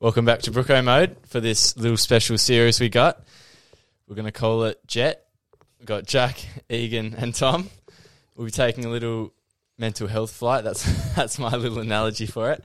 [0.00, 3.20] Welcome back to Brooko Mode for this little special series we got.
[4.06, 5.26] We're going to call it Jet.
[5.80, 6.38] We've got Jack,
[6.70, 7.68] Egan, and Tom.
[8.36, 9.32] We'll be taking a little
[9.76, 10.62] mental health flight.
[10.62, 10.84] That's
[11.16, 12.64] that's my little analogy for it.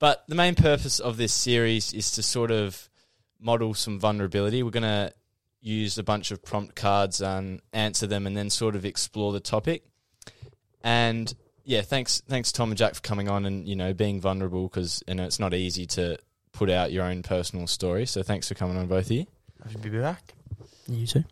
[0.00, 2.90] But the main purpose of this series is to sort of
[3.40, 4.62] model some vulnerability.
[4.62, 5.14] We're going to
[5.62, 9.40] use a bunch of prompt cards and answer them, and then sort of explore the
[9.40, 9.82] topic.
[10.82, 11.32] And
[11.64, 15.02] yeah, thanks, thanks Tom and Jack for coming on and you know being vulnerable because
[15.08, 16.18] you know it's not easy to
[16.60, 18.04] put out your own personal story.
[18.04, 19.26] So thanks for coming on, both of you.
[19.64, 20.34] I should be back.
[20.86, 21.24] You too.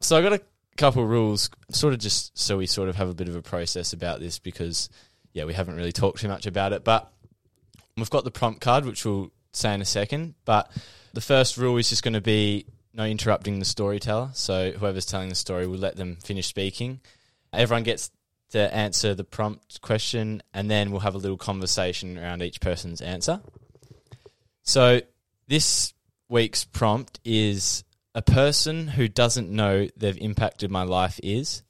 [0.00, 0.40] So I got a
[0.76, 3.42] couple of rules, sort of just so we sort of have a bit of a
[3.42, 4.88] process about this because
[5.32, 7.12] yeah, we haven't really talked too much about it, but
[7.96, 10.34] we've got the prompt card, which we'll say in a second.
[10.44, 10.68] But
[11.12, 14.30] the first rule is just going to be no interrupting the storyteller.
[14.34, 17.00] So whoever's telling the story, we'll let them finish speaking.
[17.52, 18.10] Everyone gets
[18.50, 23.00] to answer the prompt question, and then we'll have a little conversation around each person's
[23.00, 23.40] answer.
[24.62, 25.00] So
[25.48, 25.92] this
[26.28, 27.84] week's prompt is
[28.14, 31.62] a person who doesn't know they've impacted my life is.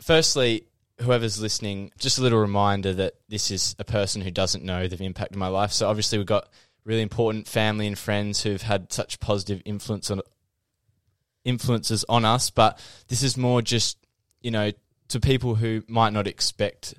[0.00, 0.64] Firstly,
[1.00, 5.00] whoever's listening, just a little reminder that this is a person who doesn't know they've
[5.00, 5.72] impacted my life.
[5.72, 6.48] So obviously we've got
[6.84, 10.20] really important family and friends who've had such positive influence on
[11.44, 13.96] influences on us, but this is more just,
[14.42, 14.70] you know,
[15.08, 16.94] to people who might not expect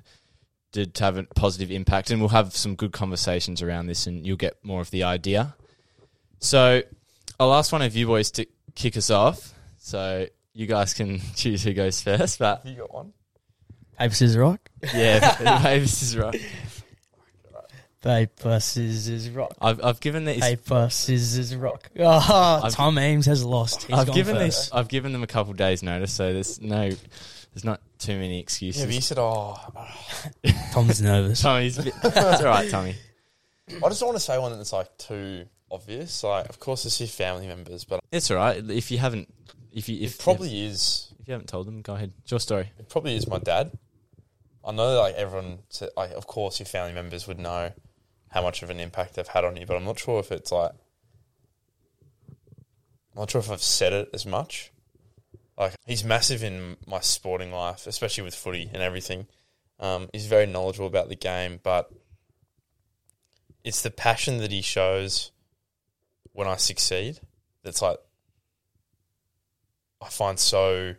[0.72, 4.36] to have a positive impact and we'll have some good conversations around this and you'll
[4.36, 5.54] get more of the idea.
[6.40, 6.82] So
[7.38, 9.52] I'll ask one of you boys to kick us off.
[9.78, 13.12] So you guys can choose who goes first, but You got one?
[13.98, 14.60] Paper, scissors, rock.
[14.94, 16.40] yeah, maybe this is right.
[18.00, 19.54] Paper, scissors, rock.
[19.60, 20.40] I've, I've given these.
[20.40, 21.88] Paper, scissors, rock.
[21.98, 23.84] Oh, I've- Tom Ames has lost.
[23.84, 24.62] He's I've gone given first.
[24.62, 24.70] this.
[24.72, 28.80] I've given them a couple days notice, so there's no, there's not too many excuses.
[28.82, 29.56] Yeah, but you said, oh,
[30.72, 31.42] Tom's nervous.
[31.42, 32.96] Tommy's a bit, it's all right, Tommy.
[33.68, 36.22] I just don't want to say one that's like too obvious.
[36.24, 38.62] Like, of course, it's your family members, but It's all right.
[38.70, 39.32] If you haven't,
[39.72, 41.12] if you if it probably is.
[41.20, 42.12] if you haven't told them, go ahead.
[42.22, 42.70] It's your story.
[42.78, 43.72] It probably is my dad.
[44.64, 47.72] I know, like everyone, said, like of course, your family members would know
[48.30, 50.50] how much of an impact they've had on you, but I'm not sure if it's
[50.52, 50.72] like,
[53.14, 54.71] I'm not sure if I've said it as much.
[55.58, 59.26] Like he's massive in my sporting life, especially with footy and everything.
[59.78, 61.92] Um, he's very knowledgeable about the game, but
[63.64, 65.30] it's the passion that he shows
[66.32, 67.20] when I succeed
[67.62, 67.98] that's like
[70.00, 70.94] I find so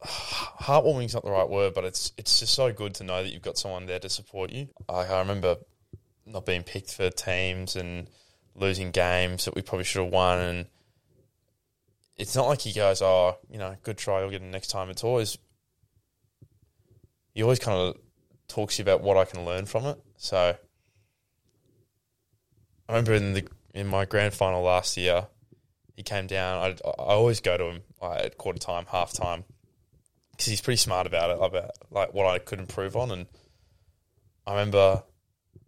[0.04, 3.30] heartwarming is not the right word, but it's it's just so good to know that
[3.32, 4.68] you've got someone there to support you.
[4.88, 5.56] I, I remember
[6.26, 8.08] not being picked for teams and
[8.54, 10.66] losing games that we probably should have won, and
[12.20, 14.90] it's not like he goes, "Oh, you know, good try, you'll get it next time."
[14.90, 15.38] It's always
[17.34, 17.96] he always kind of
[18.46, 19.98] talks to you about what I can learn from it.
[20.18, 20.54] So
[22.88, 25.28] I remember in the in my grand final last year,
[25.96, 26.58] he came down.
[26.62, 29.44] I, I always go to him at quarter time, half time,
[30.32, 33.12] because he's pretty smart about it, about like what I could improve on.
[33.12, 33.26] And
[34.46, 35.04] I remember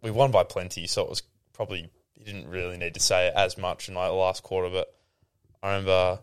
[0.03, 1.23] we won by plenty, so it was
[1.53, 4.69] probably he didn't really need to say it as much in like the last quarter.
[4.69, 4.93] But
[5.63, 6.19] I remember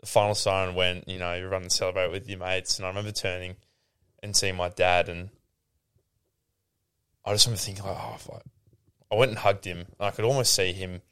[0.00, 1.08] the final siren went.
[1.08, 3.56] You know, you run and celebrate with your mates, and I remember turning
[4.22, 5.30] and seeing my dad and
[7.24, 8.28] I just remember thinking like, oh, if
[9.10, 11.02] I, went and hugged him, and I could almost see him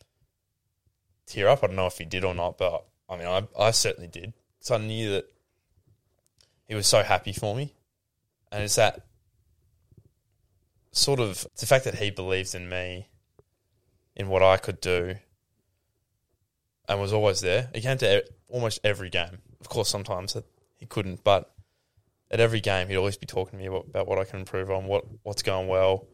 [1.26, 1.62] tear up.
[1.62, 4.32] I don't know if he did or not, but I mean, I, I certainly did.
[4.60, 5.26] So I knew that
[6.64, 7.74] he was so happy for me,
[8.50, 9.06] and it's that
[10.92, 13.08] sort of the fact that he believes in me,
[14.16, 15.16] in what I could do,
[16.88, 17.68] and was always there.
[17.74, 19.38] He came to e- almost every game.
[19.60, 20.36] Of course, sometimes
[20.76, 21.52] he couldn't, but
[22.30, 24.70] at every game, he'd always be talking to me about, about what I can improve
[24.70, 26.06] on, what what's going well.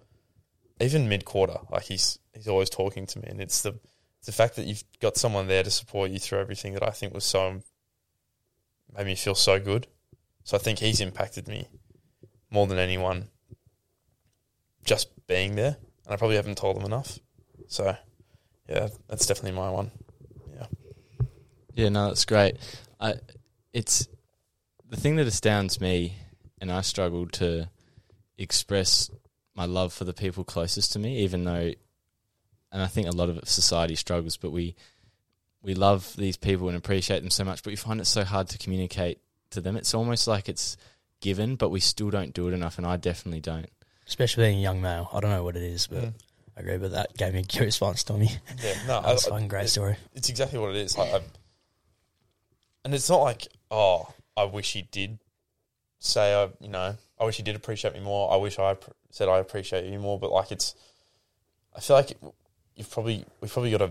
[0.81, 3.79] Even mid quarter, like he's he's always talking to me, and it's the
[4.19, 6.91] it's the fact that you've got someone there to support you through everything that I
[6.91, 7.61] think was so
[8.97, 9.87] made me feel so good.
[10.45, 11.69] So I think he's impacted me
[12.51, 13.29] more than anyone.
[14.85, 17.19] Just being there, and I probably haven't told them enough.
[17.69, 17.97] So
[18.69, 19.91] yeah, that's definitely my one.
[21.75, 21.85] Yeah.
[21.85, 22.57] Yeah, no, that's great.
[23.01, 23.15] I,
[23.73, 24.07] it's
[24.89, 26.15] the thing that astounds me,
[26.61, 27.69] and I struggle to
[28.39, 29.11] express
[29.55, 31.73] my love for the people closest to me, even though,
[32.73, 34.75] and I think a lot of society struggles, but we
[35.63, 38.49] we love these people and appreciate them so much, but we find it so hard
[38.51, 39.19] to communicate
[39.51, 39.77] to them.
[39.77, 40.77] It's almost like it's
[41.21, 43.71] given, but we still don't do it enough, and I definitely don't.
[44.07, 45.09] Especially being a young male.
[45.13, 46.13] I don't know what it is, but Mm.
[46.57, 46.77] I agree.
[46.77, 48.29] But that gave me goosebumps, Tommy.
[48.63, 49.97] Yeah, no, That's I- a fucking great it- story.
[50.15, 50.99] It's exactly what it is.
[50.99, 51.21] Like, I,
[52.85, 55.19] and it's not like, oh, I wish he did
[55.99, 58.33] say, I, you know, I wish he did appreciate me more.
[58.33, 60.19] I wish I pr- said I appreciate you more.
[60.19, 60.75] But like, it's,
[61.75, 62.13] I feel like
[62.77, 63.91] you've probably we've probably got a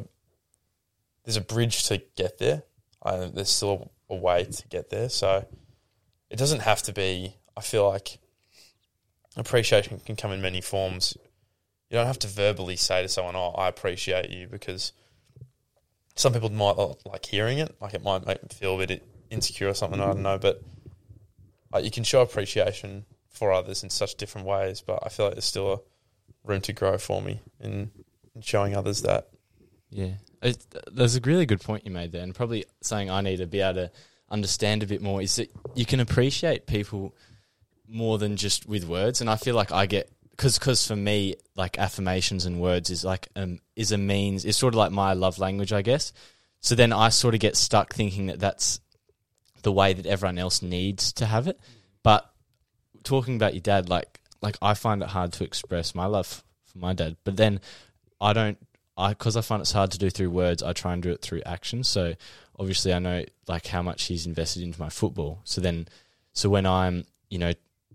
[1.24, 2.64] there's a bridge to get there.
[3.02, 5.10] Uh, there's still a way to get there.
[5.10, 5.46] So
[6.30, 7.36] it doesn't have to be.
[7.56, 8.18] I feel like
[9.36, 11.18] appreciation can come in many forms.
[11.90, 14.94] You don't have to verbally say to someone, "Oh, I appreciate you," because
[16.16, 17.76] some people might not like hearing it.
[17.82, 20.00] Like it might make them feel a bit insecure or something.
[20.00, 20.62] I don't know, but
[21.72, 24.82] like you can show appreciation for others in such different ways.
[24.82, 25.80] But I feel like there's still a
[26.44, 27.92] room to grow for me in,
[28.36, 29.30] in showing others that.
[29.90, 30.58] Yeah, it,
[30.92, 33.62] there's a really good point you made there, and probably something I need to be
[33.62, 33.92] able to
[34.30, 37.14] understand a bit more is that you can appreciate people
[37.88, 41.36] more than just with words, and I feel like I get because because for me
[41.56, 45.14] like affirmations and words is like um is a means it's sort of like my
[45.14, 46.12] love language, I guess.
[46.60, 48.80] So then I sort of get stuck thinking that that's
[49.64, 51.60] the way that everyone else needs to have it,
[52.04, 52.30] but
[53.04, 56.78] talking about your dad, like like I find it hard to express my love for
[56.78, 57.62] my dad, but then
[58.20, 58.58] I don't
[58.98, 60.64] I because I find it's hard to do through words.
[60.64, 61.84] I try and do it through action.
[61.84, 62.14] So
[62.58, 65.42] obviously, I know like how much he's invested into my football.
[65.44, 65.88] So then,
[66.34, 67.54] so when I'm you know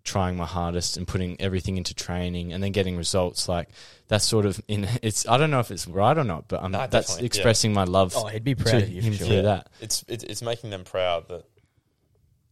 [0.09, 3.69] trying my hardest and putting everything into training and then getting results, like
[4.09, 5.29] that's sort of in it's.
[5.29, 7.27] I don't know if it's right or not, but I'm, No, that's definitely, yeah.
[7.27, 8.15] expressing my love.
[8.17, 9.27] Oh, he'd be proud of you for him sure.
[9.27, 9.69] through that.
[9.81, 11.45] It's it, it's making them proud that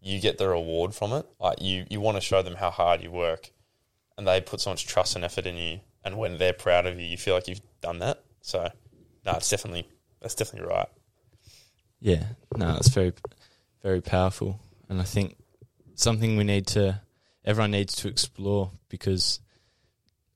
[0.01, 1.27] you get the reward from it.
[1.41, 3.51] Like you you want to show them how hard you work,
[4.19, 5.81] and they put so much trust and effort in you.
[6.05, 8.23] And when they're proud of you, you feel like you've done that.
[8.41, 8.71] So,
[9.25, 9.89] no, it's definitely
[10.21, 10.89] that's definitely right.
[12.01, 12.25] Yeah,
[12.57, 13.13] no, it's very,
[13.83, 15.37] very powerful, and I think
[15.95, 17.01] something we need to,
[17.47, 19.41] everyone needs to explore because,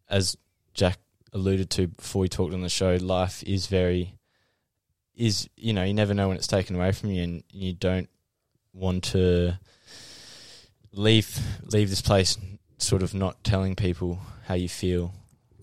[0.09, 0.37] as
[0.73, 0.99] Jack
[1.33, 4.15] alluded to before we talked on the show, life is very,
[5.17, 8.09] is you know you never know when it's taken away from you, and you don't
[8.73, 9.59] want to
[10.93, 12.39] leave leave this place
[12.79, 15.13] sort of not telling people how you feel.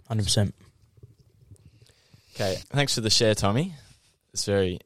[0.07, 0.53] Hundred percent.
[2.35, 3.73] Okay, thanks for the share, Tommy.
[4.31, 4.79] It's very,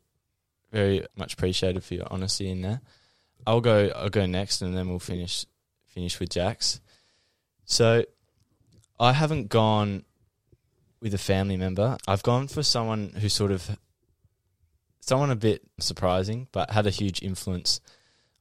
[0.71, 2.79] very much appreciated for your honesty in there.
[3.45, 3.91] I'll go.
[3.93, 5.45] I'll go next, and then we'll finish
[5.93, 6.81] finish with Jax.
[7.65, 8.03] So,
[8.99, 10.03] I haven't gone
[11.01, 11.97] with a family member.
[12.07, 13.77] I've gone for someone who sort of,
[14.99, 17.81] someone a bit surprising, but had a huge influence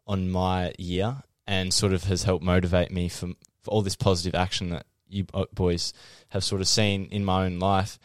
[0.07, 3.29] on my year, and sort of has helped motivate me for,
[3.63, 5.93] for all this positive action that you boys
[6.29, 7.99] have sort of seen in my own life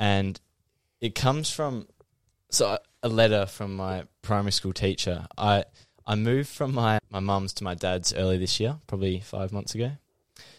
[0.00, 0.40] and
[1.00, 1.86] it comes from
[2.50, 5.26] so a letter from my primary school teacher.
[5.38, 5.64] I
[6.10, 9.76] I moved from my my mum's to my dad's early this year, probably five months
[9.76, 9.92] ago,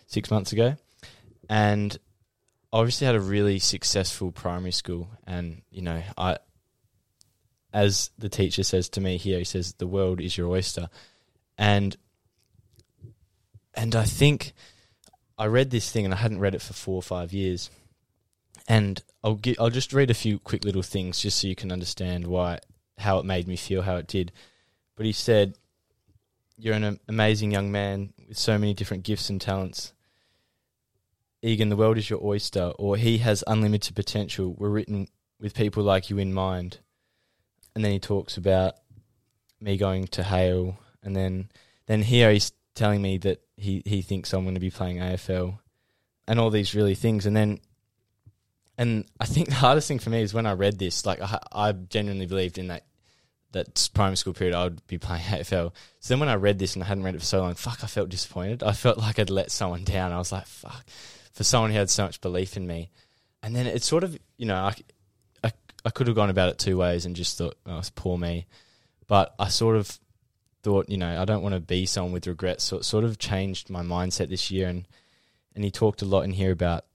[0.08, 0.78] six months ago,
[1.50, 1.98] and
[2.72, 5.10] I obviously had a really successful primary school.
[5.28, 6.38] And you know, I
[7.74, 10.90] as the teacher says to me here, he says the world is your oyster,
[11.58, 11.98] and
[13.74, 14.54] and I think
[15.38, 17.70] I read this thing and I hadn't read it for four or five years
[18.70, 21.74] and I'll gi- I'll just read a few quick little things just so you can
[21.74, 22.60] understand why
[23.00, 24.32] how it made me feel how it did.
[25.02, 25.58] But he said,
[26.60, 29.94] "You're an amazing young man with so many different gifts and talents.
[31.42, 34.54] Egan, the world is your oyster, or he has unlimited potential.
[34.56, 35.08] We're written
[35.40, 36.82] with people like you in mind."
[37.74, 38.76] And then he talks about
[39.60, 41.50] me going to Hale, and then
[41.88, 45.58] then here he's telling me that he he thinks I'm going to be playing AFL
[46.28, 47.60] and all these really things, and then.
[48.78, 51.08] And I think the hardest thing for me is when I read this.
[51.08, 52.86] Like I, I genuinely believed in that
[53.52, 55.74] that primary school period I would be playing AFL.
[56.00, 57.84] So then when I read this and I hadn't read it for so long, fuck,
[57.84, 58.64] I felt disappointed.
[58.64, 60.12] I felt like I'd let someone down.
[60.12, 60.86] I was like, fuck,
[61.34, 62.92] for someone who had so much belief in me.
[63.44, 64.76] And then it's sort of, you know, I,
[65.44, 65.52] I,
[65.86, 68.48] I could have gone about it two ways and just thought, oh, it's poor me.
[69.08, 70.00] But I sort of
[70.64, 72.64] thought, you know, I don't want to be someone with regrets.
[72.64, 74.68] So it sort of changed my mindset this year.
[74.68, 74.88] And,
[75.56, 76.86] and he talked a lot in here about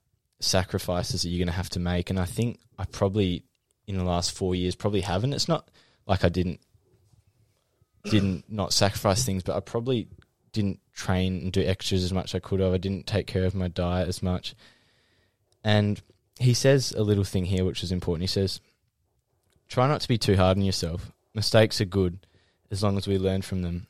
[0.41, 2.11] sacrifices that you're going to have to make.
[2.11, 3.45] And I think I probably,
[3.87, 5.33] in the last four years, probably haven't.
[5.33, 5.69] It's not
[6.07, 6.61] like I didn't
[8.05, 10.09] didn't not sacrifice things, but I probably
[10.53, 12.73] didn't train and do extras as much as I could have.
[12.73, 14.55] I didn't take care of my diet as much.
[15.65, 16.01] And
[16.39, 18.23] he says a little thing here which is important.
[18.23, 18.61] He says,
[19.69, 21.13] Try not to be too hard on yourself.
[21.35, 22.27] Mistakes are good
[22.71, 23.89] as long as we learn from them.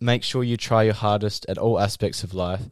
[0.00, 2.62] Make sure you try your hardest at all aspects of life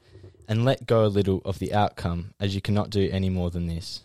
[0.49, 3.69] and let go a little of the outcome as you cannot do any more than
[3.69, 4.03] this.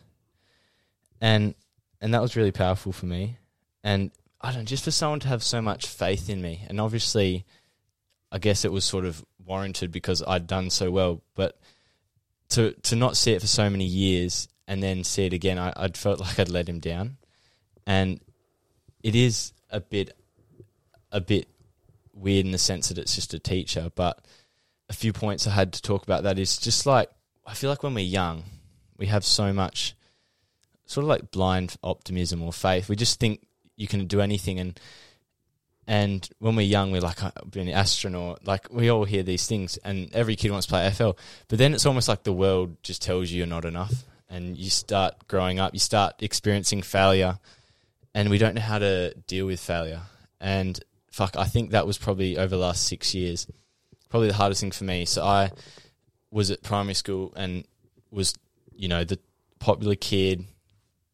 [1.20, 1.56] And
[2.00, 3.38] and that was really powerful for me.
[3.84, 6.80] And I don't know, just for someone to have so much faith in me, and
[6.80, 7.46] obviously,
[8.32, 11.60] I guess it was sort of warranted because I'd done so well, but
[12.50, 15.74] to to not see it for so many years and then see it again, I,
[15.76, 17.18] I'd felt like I'd let him down,
[17.86, 18.20] and
[19.02, 20.16] it is a bit
[21.12, 21.48] a bit
[22.14, 24.24] weird in the sense that it's just a teacher, but
[24.90, 27.10] a few points I had to talk about that is just like
[27.46, 28.44] I feel like when we're young,
[28.98, 29.96] we have so much
[30.86, 32.90] sort of like blind optimism or faith.
[32.90, 33.47] We just think
[33.78, 34.60] you can do anything.
[34.60, 34.80] And
[35.88, 39.24] and when we're young we're like uh, I'll be an astronaut like we all hear
[39.24, 41.18] these things and every kid wants to play AFL
[41.48, 44.70] but then it's almost like the world just tells you you're not enough and you
[44.70, 47.40] start growing up you start experiencing failure
[48.14, 50.02] and we don't know how to deal with failure.
[50.42, 50.78] And
[51.10, 53.48] fuck I think that was probably over the last 6 years
[54.10, 55.06] probably the hardest thing for me.
[55.06, 55.52] So I
[56.32, 57.66] was at primary school and
[58.12, 58.34] was
[58.76, 59.20] you know the
[59.60, 60.46] popular kid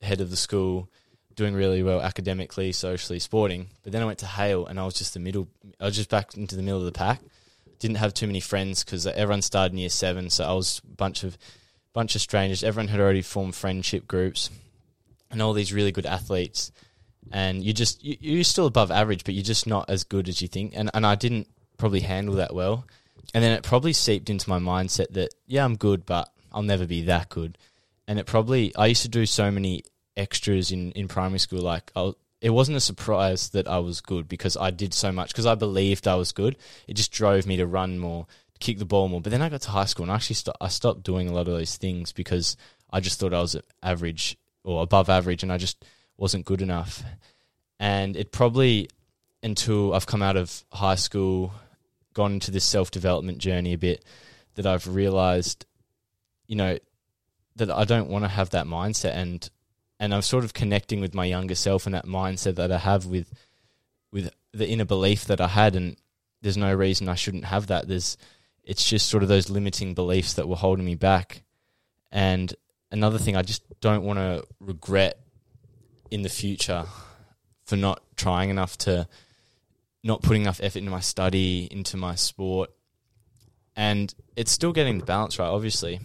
[0.02, 0.90] head of the school
[1.36, 3.68] doing really well academically, socially, sporting.
[3.84, 5.48] But then I went to Hale and I was just the middle.
[5.80, 7.22] I was just back into the middle of the pack.
[7.80, 10.96] Didn't have too many friends because everyone started in year seven, so I was a
[10.96, 11.38] bunch of
[11.92, 12.64] bunch of strangers.
[12.64, 14.50] Everyone had already formed friendship groups,
[15.32, 16.72] and all these really good athletes.
[17.32, 20.42] And you just you, you're still above average, but you're just not as good as
[20.42, 20.74] you think.
[20.76, 21.48] And and I didn't
[21.78, 22.86] probably handle that well.
[23.34, 26.86] And then it probably seeped into my mindset that yeah, I'm good, but I'll never
[26.86, 27.58] be that good.
[28.08, 29.84] And it probably I used to do so many
[30.18, 34.28] extras in, in primary school, like I, it wasn't a surprise that I was good
[34.28, 36.58] because I did so much because I believed I was good.
[36.88, 38.28] It just drove me to run more,
[38.60, 39.22] kick the ball more.
[39.22, 41.34] But then I got to high school and I actually st- I stopped doing a
[41.34, 42.58] lot of those things because
[42.92, 45.84] I just thought I was average or above average, and I just
[46.18, 47.04] wasn't good enough.
[47.80, 48.88] And it probably
[49.42, 51.54] until I've come out of high school,
[52.14, 54.04] gone into this self development journey a bit,
[54.56, 55.66] that I've realized,
[56.48, 56.78] you know,
[57.58, 59.48] that I don't want to have that mindset and
[60.04, 63.06] and I'm sort of connecting with my younger self and that mindset that I have
[63.06, 63.34] with
[64.12, 65.96] with the inner belief that I had, and
[66.42, 67.88] there's no reason I shouldn't have that.
[67.88, 68.18] There's
[68.66, 71.44] it's just sort of those limiting beliefs that were holding me back.
[72.12, 72.54] And
[72.92, 75.20] another thing, I just don't want to regret
[76.12, 76.84] in the future
[77.64, 79.08] for not trying enough to
[80.04, 82.72] not putting enough effort into my study, into my sport.
[83.74, 86.02] And it's still getting the balance right, obviously.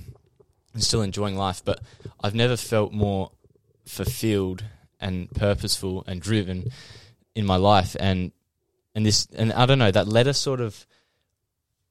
[0.73, 1.81] I'm still enjoying life, but
[2.23, 3.33] I've never felt more
[3.89, 4.65] fulfilled
[5.01, 6.71] and purposeful and driven
[7.35, 7.97] in my life.
[7.99, 8.33] And
[8.95, 10.87] and this and I don't know that letter sort of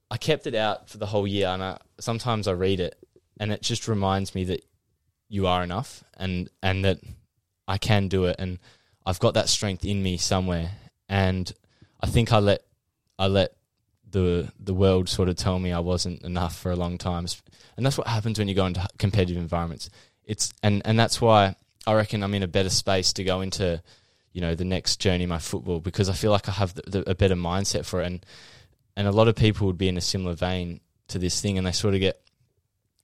[0.09, 2.95] I kept it out for the whole year and I, sometimes I read it
[3.39, 4.63] and it just reminds me that
[5.27, 6.99] you are enough and and that
[7.67, 8.59] I can do it and
[9.05, 10.71] I've got that strength in me somewhere.
[11.09, 11.51] And
[12.01, 12.61] I think I let
[13.17, 13.53] I let
[14.09, 17.25] the the world sort of tell me I wasn't enough for a long time.
[17.75, 19.89] And that's what happens when you go into competitive environments.
[20.25, 21.55] It's and and that's why
[21.87, 23.81] I reckon I'm in a better space to go into,
[24.33, 27.11] you know, the next journey my football because I feel like I have the, the,
[27.11, 28.25] a better mindset for it, and
[28.97, 31.65] and a lot of people would be in a similar vein to this thing, and
[31.65, 32.21] they sort of get,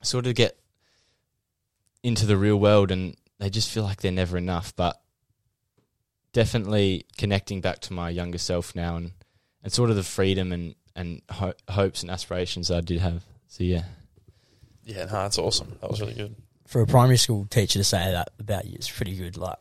[0.02, 0.60] sort of get
[2.04, 4.76] into the real world, and they just feel like they're never enough.
[4.76, 5.02] But
[6.34, 9.14] definitely connecting back to my younger self now, and
[9.64, 13.24] and sort of the freedom and and ho- hopes and aspirations I did have.
[13.48, 13.84] So yeah,
[14.84, 15.78] Yeah, no, that's awesome.
[15.80, 16.36] That was really good.
[16.74, 19.38] For a primary school teacher to say that about you is pretty good.
[19.38, 19.60] Like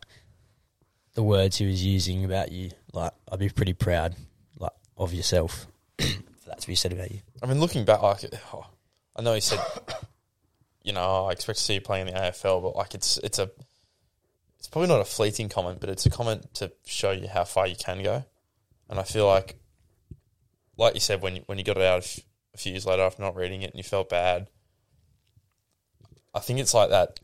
[1.13, 4.17] the words he was using about you, like I'd be pretty proud,
[4.59, 5.67] like of yourself
[5.99, 6.07] for
[6.47, 7.21] that to be said about you.
[7.43, 8.65] I mean, looking back, like oh,
[9.15, 9.61] I know he said,
[10.85, 13.19] you know, "Oh, I expect to see you playing in the AFL, but like it's
[13.19, 13.51] it's a
[14.59, 17.67] it's probably not a fleeting comment, but it's a comment to show you how far
[17.67, 18.25] you can go.
[18.89, 19.57] And I feel like,
[20.79, 22.07] like you said, when you, when you got it out
[22.55, 24.49] a few years later after not reading it and you felt bad,
[26.35, 27.21] I think it's like that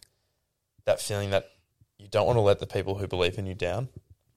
[0.84, 1.50] that feeling that
[1.98, 3.88] you don't want to let the people who believe in you down,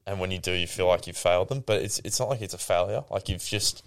[0.06, 1.62] and when you do, you feel like you've failed them.
[1.64, 3.04] But it's it's not like it's a failure.
[3.10, 3.84] Like you've just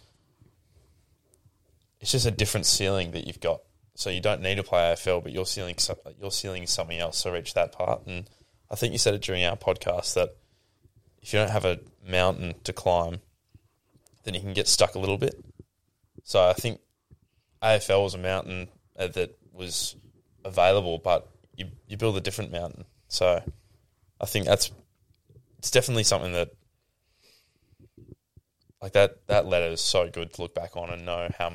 [1.99, 3.61] it's just a different ceiling that you've got.
[3.95, 5.75] So you don't need to play AFL, but your ceiling
[6.19, 8.05] your ceiling is something else to reach that part.
[8.05, 8.29] And
[8.69, 10.35] I think you said it during our podcast that
[11.21, 13.21] if you don't have a mountain to climb,
[14.23, 15.35] then you can get stuck a little bit.
[16.23, 16.79] So I think
[17.61, 19.95] AFL was a mountain uh, that was
[20.45, 22.85] available, but you you build a different mountain.
[23.09, 23.43] So
[24.21, 24.71] I think that's
[25.57, 26.51] it's definitely something that
[28.81, 31.51] like that that letter is so good to look back on and know how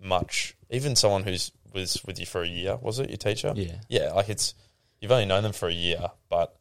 [0.00, 3.80] much even someone who's was with you for a year was it your teacher Yeah.
[3.88, 4.54] yeah like it's
[5.00, 6.54] you've only known them for a year but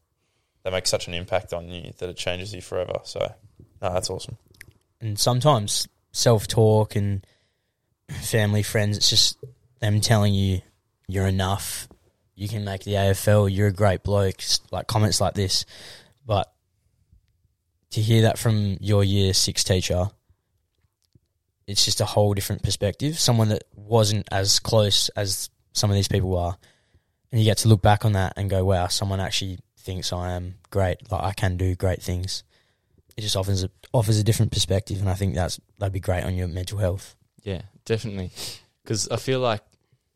[0.63, 3.19] they make such an impact on you that it changes you forever so
[3.81, 4.37] no that's awesome
[5.01, 7.25] and sometimes self talk and
[8.09, 9.37] family friends, it's just
[9.79, 10.61] them telling you
[11.07, 11.87] you're enough,
[12.35, 15.65] you can make the AFL, you're a great bloke, like comments like this.
[16.25, 16.51] But
[17.91, 20.09] to hear that from your year six teacher,
[21.67, 23.19] it's just a whole different perspective.
[23.19, 26.57] Someone that wasn't as close as some of these people are.
[27.31, 30.33] And you get to look back on that and go, wow, someone actually thinks I
[30.33, 32.43] am great, like I can do great things
[33.17, 36.23] it just offers a, offers a different perspective, and I think that's that'd be great
[36.23, 37.15] on your mental health.
[37.43, 38.31] Yeah, definitely.
[38.83, 39.61] Because I feel like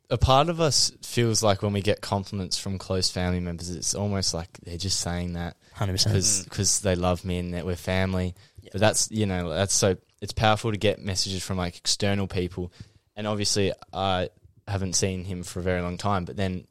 [0.09, 3.93] a part of us feels like when we get compliments from close family members, it's
[3.93, 6.45] almost like they're just saying that Hundred percent.
[6.45, 6.81] because mm.
[6.81, 8.35] they love me and that we're family.
[8.71, 12.71] But that's you know that's so it's powerful to get messages from like external people,
[13.15, 14.29] and obviously I
[14.67, 16.25] haven't seen him for a very long time.
[16.25, 16.65] But then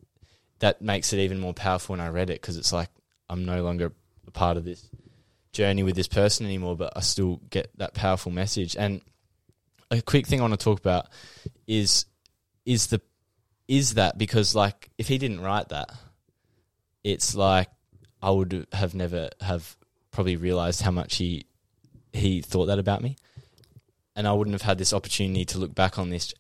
[0.59, 2.91] that makes it even more powerful when I read it because it's like
[3.29, 3.93] I'm no longer
[4.27, 4.87] a part of this
[5.53, 8.77] journey with this person anymore, but I still get that powerful message.
[8.77, 9.01] And
[9.91, 11.07] a quick thing I want to talk about
[11.67, 12.05] is
[12.67, 13.01] is the
[13.69, 15.93] is that because like if he didn't write that,
[17.05, 17.69] it's like
[18.21, 19.77] I would have never have
[20.11, 21.47] probably realized how much he
[22.13, 23.17] he thought that about me,
[24.17, 26.35] and I wouldn't have had this opportunity to look back on this.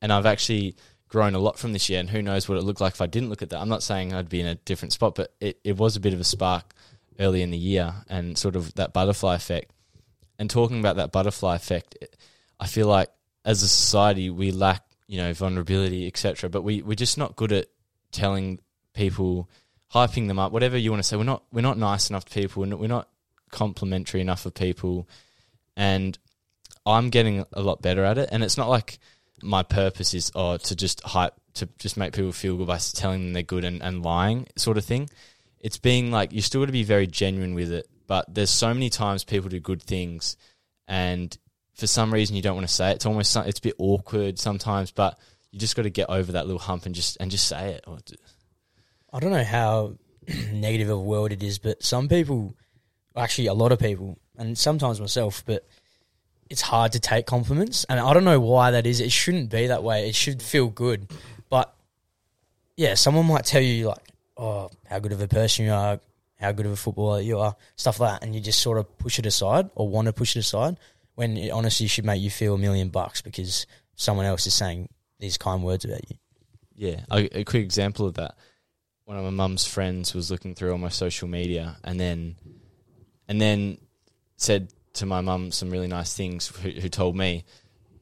[0.00, 0.74] And I've actually
[1.08, 3.06] grown a lot from this year, and who knows what it looked like if I
[3.06, 3.60] didn't look at that.
[3.60, 6.14] I'm not saying I'd be in a different spot, but it, it was a bit
[6.14, 6.74] of a spark
[7.20, 9.70] early in the year, and sort of that butterfly effect.
[10.38, 11.96] And talking about that butterfly effect,
[12.58, 13.10] I feel like
[13.44, 16.48] as a society we lack, you know, vulnerability, etc.
[16.48, 17.66] But we we're just not good at
[18.12, 18.60] telling
[18.94, 19.50] people,
[19.92, 21.16] hyping them up, whatever you want to say.
[21.16, 22.62] We're not we're not nice enough to people.
[22.62, 23.08] We're not,
[23.50, 25.06] complimentary enough of people,
[25.76, 26.18] and
[26.86, 28.30] I'm getting a lot better at it.
[28.32, 28.98] And it's not like
[29.42, 33.22] my purpose is oh to just hype to just make people feel good by telling
[33.22, 35.10] them they're good and, and lying sort of thing.
[35.60, 37.86] It's being like you still got to be very genuine with it.
[38.06, 40.38] But there's so many times people do good things,
[40.88, 41.36] and
[41.74, 42.96] for some reason you don't want to say it.
[42.96, 45.18] It's almost it's a bit awkward sometimes, but
[45.50, 47.84] you just got to get over that little hump and just and just say it.
[49.12, 49.94] I don't know how
[50.52, 52.56] negative of a world it is, but some people,
[53.16, 55.66] actually a lot of people, and sometimes myself, but
[56.50, 59.00] it's hard to take compliments, and I don't know why that is.
[59.00, 60.08] It shouldn't be that way.
[60.08, 61.10] It should feel good,
[61.48, 61.74] but
[62.76, 66.00] yeah, someone might tell you like, "Oh, how good of a person you are,
[66.38, 68.98] how good of a footballer you are," stuff like that, and you just sort of
[68.98, 70.76] push it aside or want to push it aside
[71.14, 74.88] when it honestly should make you feel a million bucks because someone else is saying
[75.18, 76.16] these kind words about you.
[76.74, 78.34] Yeah, a, a quick example of that.
[79.04, 82.36] One of my mum's friends was looking through all my social media, and then,
[83.28, 83.78] and then
[84.36, 86.48] said to my mum some really nice things.
[86.48, 87.44] Who, who told me,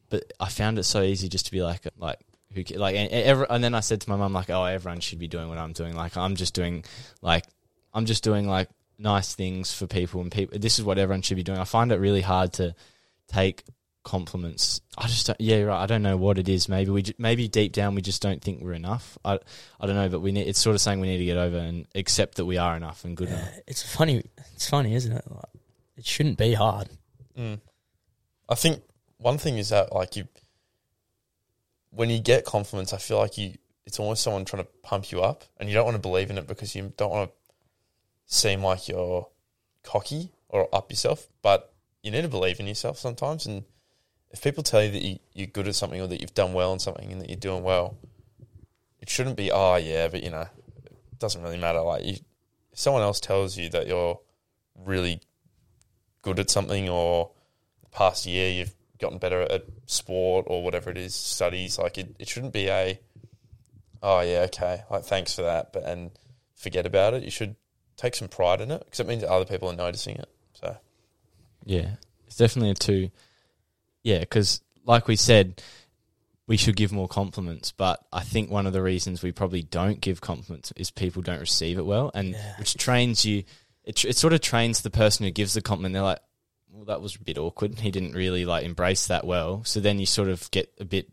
[0.08, 2.20] but I found it so easy just to be like, like
[2.54, 5.28] who, like, and, and then I said to my mum like, oh, everyone should be
[5.28, 5.96] doing what I'm doing.
[5.96, 6.84] Like, I'm just doing,
[7.22, 7.44] like,
[7.92, 8.68] I'm just doing like
[8.98, 10.58] nice things for people, and people.
[10.58, 11.58] This is what everyone should be doing.
[11.58, 12.74] I find it really hard to
[13.30, 13.64] take
[14.02, 14.80] compliments.
[14.96, 15.82] I just don't, yeah, right.
[15.82, 16.68] I don't know what it is.
[16.68, 19.18] Maybe we ju- maybe deep down we just don't think we're enough.
[19.24, 19.38] I
[19.80, 20.48] I don't know, but we need.
[20.48, 23.04] It's sort of saying we need to get over and accept that we are enough
[23.04, 23.48] and good enough.
[23.66, 24.24] It's funny.
[24.54, 25.24] It's funny, isn't it?
[25.30, 25.44] Like,
[25.96, 26.88] it shouldn't be hard.
[27.38, 27.60] Mm.
[28.48, 28.82] I think
[29.18, 30.26] one thing is that like you,
[31.90, 33.54] when you get compliments, I feel like you,
[33.86, 36.38] it's almost someone trying to pump you up, and you don't want to believe in
[36.38, 37.36] it because you don't want to
[38.34, 39.28] seem like you're
[39.82, 41.28] cocky or up yourself.
[41.42, 41.69] But
[42.02, 43.64] you need to believe in yourself sometimes, and
[44.30, 46.72] if people tell you that you, you're good at something or that you've done well
[46.72, 47.98] in something and that you're doing well,
[49.00, 50.46] it shouldn't be oh yeah, but you know,
[50.84, 51.80] it doesn't really matter.
[51.80, 52.16] Like you,
[52.72, 54.20] if someone else tells you that you're
[54.76, 55.20] really
[56.22, 57.30] good at something or
[57.82, 62.14] the past year you've gotten better at sport or whatever it is, studies, like it,
[62.18, 63.00] it shouldn't be a
[64.02, 66.10] oh yeah, okay, like thanks for that, but and
[66.54, 67.22] forget about it.
[67.22, 67.56] You should
[67.96, 70.28] take some pride in it because it means other people are noticing it.
[71.64, 71.90] Yeah,
[72.26, 73.10] it's definitely a two.
[74.02, 75.62] Yeah, because like we said,
[76.46, 77.72] we should give more compliments.
[77.72, 81.40] But I think one of the reasons we probably don't give compliments is people don't
[81.40, 82.56] receive it well, and Yeah.
[82.58, 83.44] which trains you.
[83.84, 85.94] It, it sort of trains the person who gives the compliment.
[85.94, 86.20] They're like,
[86.70, 87.78] "Well, that was a bit awkward.
[87.78, 91.08] He didn't really like embrace that well." So then you sort of get a bit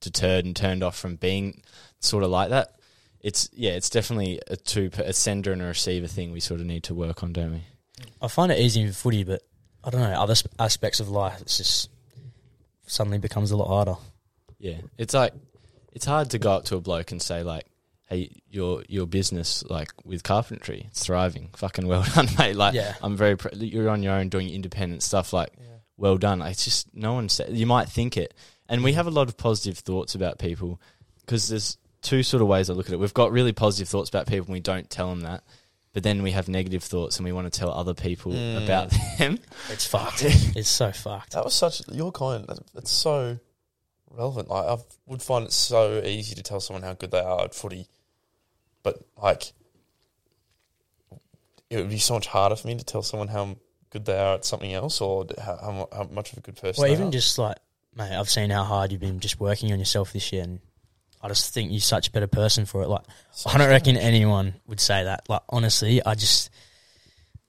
[0.00, 1.62] deterred and turned off from being
[2.00, 2.76] sort of like that.
[3.20, 6.32] It's yeah, it's definitely a two a sender and a receiver thing.
[6.32, 7.62] We sort of need to work on, don't we?
[8.22, 9.42] I find it easy in footy, but
[9.84, 11.40] I don't know other aspects of life.
[11.40, 11.90] It's just
[12.86, 13.94] suddenly becomes a lot harder.
[14.58, 15.32] Yeah, it's like
[15.92, 17.64] it's hard to go up to a bloke and say like,
[18.08, 21.48] "Hey, your your business like with carpentry, it's thriving.
[21.56, 22.56] Fucking well done, mate.
[22.56, 22.94] Like, Yeah.
[23.02, 25.32] I'm very pr- you're on your own doing independent stuff.
[25.32, 25.52] Like,
[25.96, 26.42] well done.
[26.42, 28.34] It's just no one said you might think it,
[28.68, 30.80] and we have a lot of positive thoughts about people
[31.20, 32.98] because there's two sort of ways I look at it.
[32.98, 35.42] We've got really positive thoughts about people, and we don't tell them that.
[35.92, 38.62] But then we have negative thoughts, and we want to tell other people mm.
[38.62, 39.38] about them.
[39.70, 40.22] It's fucked.
[40.24, 41.32] it's so fucked.
[41.32, 42.48] That was such your comment.
[42.76, 43.38] It's so
[44.10, 44.48] relevant.
[44.48, 44.76] Like I
[45.06, 47.88] would find it so easy to tell someone how good they are at footy,
[48.82, 49.52] but like
[51.70, 53.56] it would be so much harder for me to tell someone how
[53.90, 56.82] good they are at something else, or how, how, how much of a good person.
[56.82, 57.12] Well, they even are.
[57.12, 57.56] just like,
[57.96, 60.60] mate, I've seen how hard you've been just working on yourself this year, and
[61.22, 62.88] I just think you're such a better person for it.
[62.88, 63.02] Like,
[63.46, 65.28] I don't reckon anyone would say that.
[65.28, 66.50] Like, honestly, I just,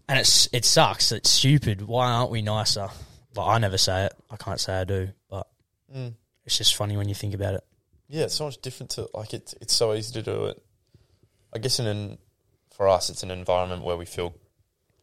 [0.10, 1.12] and it's it sucks.
[1.12, 1.82] It's stupid.
[1.82, 2.90] Why aren't we nicer?
[3.36, 4.14] Like, I never say it.
[4.30, 5.48] I can't say I do, but
[5.96, 6.14] Mm.
[6.46, 7.64] it's just funny when you think about it.
[8.10, 10.62] yeah, it's so much different to like it's it's so easy to do it.
[11.54, 12.18] I guess in an
[12.76, 14.34] for us, it's an environment where we feel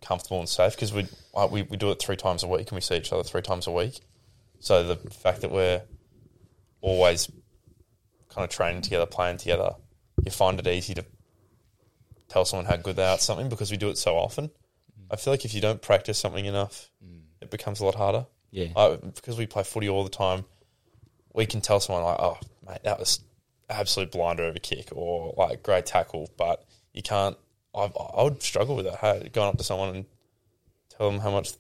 [0.02, 2.72] comfortable and safe because we like, we we do it three times a week and
[2.76, 4.00] we see each other three times a week.
[4.60, 5.82] So the fact that we're
[6.80, 7.30] always
[8.38, 9.74] kind of training together, playing together,
[10.24, 11.04] you find it easy to
[12.28, 14.50] tell someone how good they are at something because we do it so often.
[15.10, 17.22] I feel like if you don't practice something enough, mm.
[17.40, 18.26] it becomes a lot harder.
[18.50, 20.44] Yeah, Like, because we play footy all the time,
[21.34, 23.20] we can tell someone like, "Oh, mate, that was
[23.68, 26.30] absolute blinder of a kick," or like great tackle.
[26.36, 27.36] But you can't.
[27.74, 28.98] I, I would struggle with that.
[28.98, 30.04] Hey, going up to someone and
[30.88, 31.52] tell them how much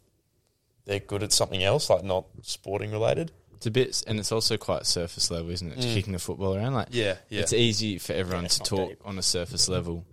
[0.86, 3.32] they're good at something else, like not sporting related.
[3.58, 5.76] It's a bit, and it's also quite surface level, isn't it?
[5.76, 5.94] Just mm.
[5.94, 7.40] kicking the football around, like Yeah, yeah.
[7.40, 9.00] it's easy for everyone it's to talk deep.
[9.04, 10.06] on a surface level.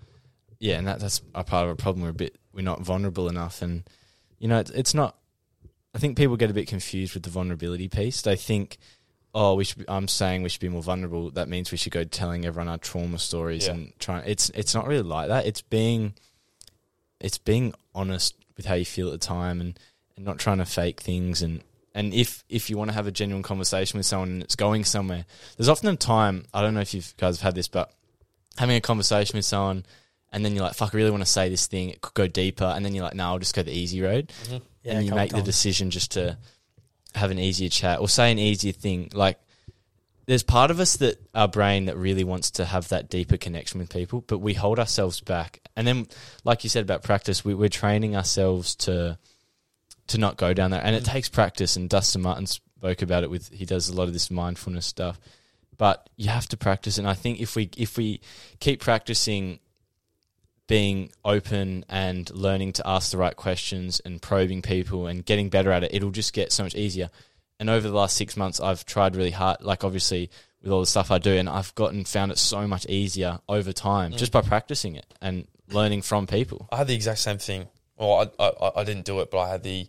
[0.58, 2.02] Yeah, and that, that's a part of a problem.
[2.02, 3.88] We're a bit, we're not vulnerable enough, and
[4.40, 5.16] you know, it's, it's not.
[5.94, 8.24] I think people get a bit confused with the vulnerability piece.
[8.24, 8.80] They think,
[9.36, 9.78] oh, we should.
[9.78, 11.30] Be, I'm saying we should be more vulnerable.
[11.30, 13.74] That means we should go telling everyone our trauma stories Yeah.
[13.74, 14.24] and trying.
[14.26, 15.46] It's it's not really like that.
[15.46, 16.16] It's being,
[17.22, 19.80] it's being honest with how you feel at the time, and
[20.16, 21.62] and not trying to fake things and.
[21.96, 24.84] And if, if you want to have a genuine conversation with someone and it's going
[24.84, 25.26] somewhere,
[25.58, 27.92] there's often a time, I don't know if you guys have had this, but
[28.58, 29.86] having a conversation with someone
[30.32, 31.90] and then you're like, fuck, I really want to say this thing.
[31.90, 32.66] It could go deeper.
[32.66, 34.34] And then you're like, no, I'll just go the easy road.
[34.52, 36.38] Yeah, and you make the decision just to
[37.16, 39.10] have an easier chat or say an easier thing.
[39.14, 39.40] Like,
[40.26, 43.80] there's part of us that our brain that really wants to have that deeper connection
[43.80, 45.62] with people, but we hold ourselves back.
[45.78, 46.08] And then,
[46.44, 49.18] like you said about practice, we, we're training ourselves to
[50.08, 50.82] to not go down there.
[50.84, 51.76] And it takes practice.
[51.76, 55.20] And Dustin Martin spoke about it with he does a lot of this mindfulness stuff.
[55.78, 56.98] But you have to practice.
[56.98, 58.22] And I think if we if we
[58.60, 59.60] keep practicing
[60.68, 65.72] being open and learning to ask the right questions and probing people and getting better
[65.72, 67.10] at it, it'll just get so much easier.
[67.60, 70.30] And over the last six months, I've tried really hard, like obviously
[70.62, 73.72] with all the stuff I do, and I've gotten found it so much easier over
[73.72, 76.68] time just by practicing it and learning from people.
[76.72, 77.68] I had the exact same thing.
[77.98, 79.88] Well, I, I I didn't do it, but I had the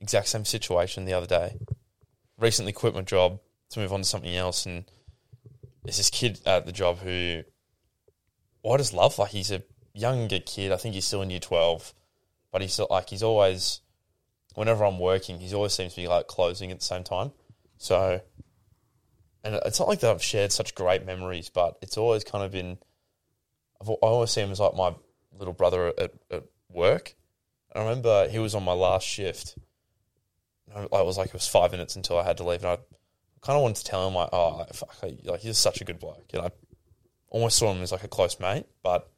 [0.00, 1.56] exact same situation the other day.
[2.38, 4.84] Recently quit my job to move on to something else, and
[5.82, 7.42] there's this kid at the job who
[8.62, 9.18] well, I just love.
[9.18, 9.62] Like he's a
[9.94, 10.72] younger kid.
[10.72, 11.94] I think he's still in year twelve,
[12.52, 13.80] but he's still, like he's always.
[14.54, 17.30] Whenever I'm working, he's always seems to be like closing at the same time.
[17.76, 18.20] So,
[19.44, 22.50] and it's not like that I've shared such great memories, but it's always kind of
[22.50, 22.78] been.
[23.80, 24.94] I've, I always see him as like my
[25.38, 27.14] little brother at, at work.
[27.74, 29.56] I remember he was on my last shift.
[30.74, 32.78] I was like, it was five minutes until I had to leave, and I
[33.40, 36.26] kind of wanted to tell him like, oh, fuck, like, he's such a good bloke,
[36.32, 36.50] and I
[37.30, 38.66] almost saw him as like a close mate.
[38.82, 39.10] But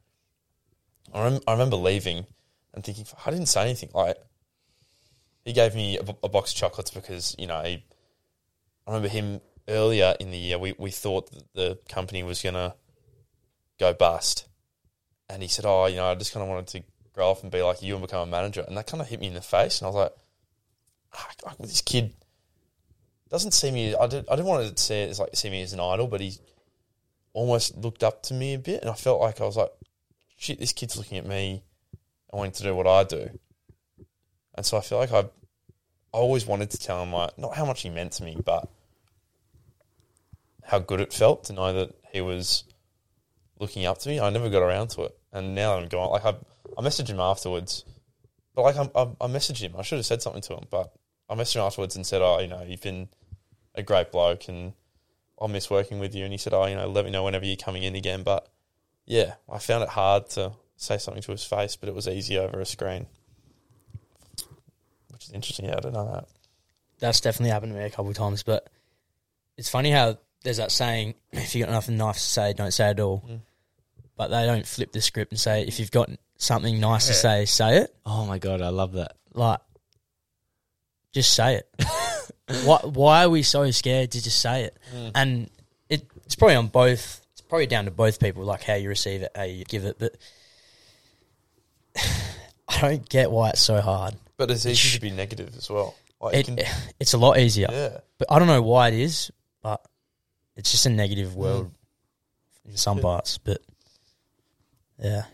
[1.13, 2.27] I, rem- I remember leaving
[2.75, 3.91] and thinking, I didn't say anything.
[3.95, 4.17] Like
[5.45, 7.85] he gave me a, box of chocolates because you know he.
[8.87, 10.59] I remember him earlier in the year.
[10.59, 12.75] We we thought that the company was gonna
[13.79, 14.49] go bust,
[15.29, 17.51] and he said, "Oh, you know, I just kind of wanted to grow up and
[17.51, 19.41] be like you and become a manager." And that kind of hit me in the
[19.41, 20.13] face, and I was like,
[21.15, 22.15] ah, "This kid
[23.31, 23.95] doesn't see me.
[23.95, 24.29] I did.
[24.29, 26.35] I didn't want to see it as like see me as an idol, but he
[27.33, 29.71] almost looked up to me a bit, and I felt like I was like,
[30.37, 31.63] shit, this kid's looking at me
[32.31, 33.39] and wanting to do what I do."
[34.55, 37.65] And so I feel like I, I always wanted to tell him like not how
[37.65, 38.69] much he meant to me, but
[40.65, 42.65] how good it felt to know that he was
[43.59, 44.19] looking up to me.
[44.19, 46.35] I never got around to it, and now I'm going, like I,
[46.79, 47.85] I messaged him afterwards,
[48.55, 49.75] but like I, I, I messaged him.
[49.79, 50.93] I should have said something to him, but
[51.29, 53.09] I messaged him afterwards and said, "Oh, you know, you've been
[53.75, 54.73] a great bloke, and
[55.41, 57.45] I miss working with you." And he said, "Oh, you know, let me know whenever
[57.45, 58.49] you're coming in again." But
[59.07, 62.39] yeah, I found it hard to say something to his face, but it was easy
[62.39, 63.07] over a screen,
[65.11, 65.67] which is interesting.
[65.67, 66.29] Yeah, I don't know that.
[66.99, 68.43] That's definitely happened to me a couple of times.
[68.43, 68.69] But
[69.57, 72.91] it's funny how there's that saying: if you got nothing nice to say, don't say
[72.91, 73.25] it all.
[73.29, 73.41] Mm.
[74.21, 77.47] But they don't flip the script and say if you've got something nice to say,
[77.47, 77.97] say it.
[78.05, 79.17] Oh my god, I love that.
[79.33, 79.61] Like,
[81.11, 81.85] just say it.
[82.67, 82.81] why?
[82.83, 84.79] Why are we so scared to just say it?
[84.95, 85.11] Mm.
[85.15, 85.51] And
[85.89, 87.23] it, it's probably on both.
[87.33, 89.99] It's probably down to both people, like how you receive it, how you give it.
[89.99, 90.19] But
[92.69, 94.17] I don't get why it's so hard.
[94.37, 95.95] But it's easy to be negative as well.
[96.21, 96.59] Like It, can,
[97.01, 97.69] it's a lot easier.
[97.71, 98.01] yeah.
[98.19, 99.31] But I don't know why it is,
[99.63, 99.83] but
[100.57, 101.71] it's just a negative world
[102.69, 103.39] in some parts.
[103.39, 103.63] But
[105.01, 105.25] yeah,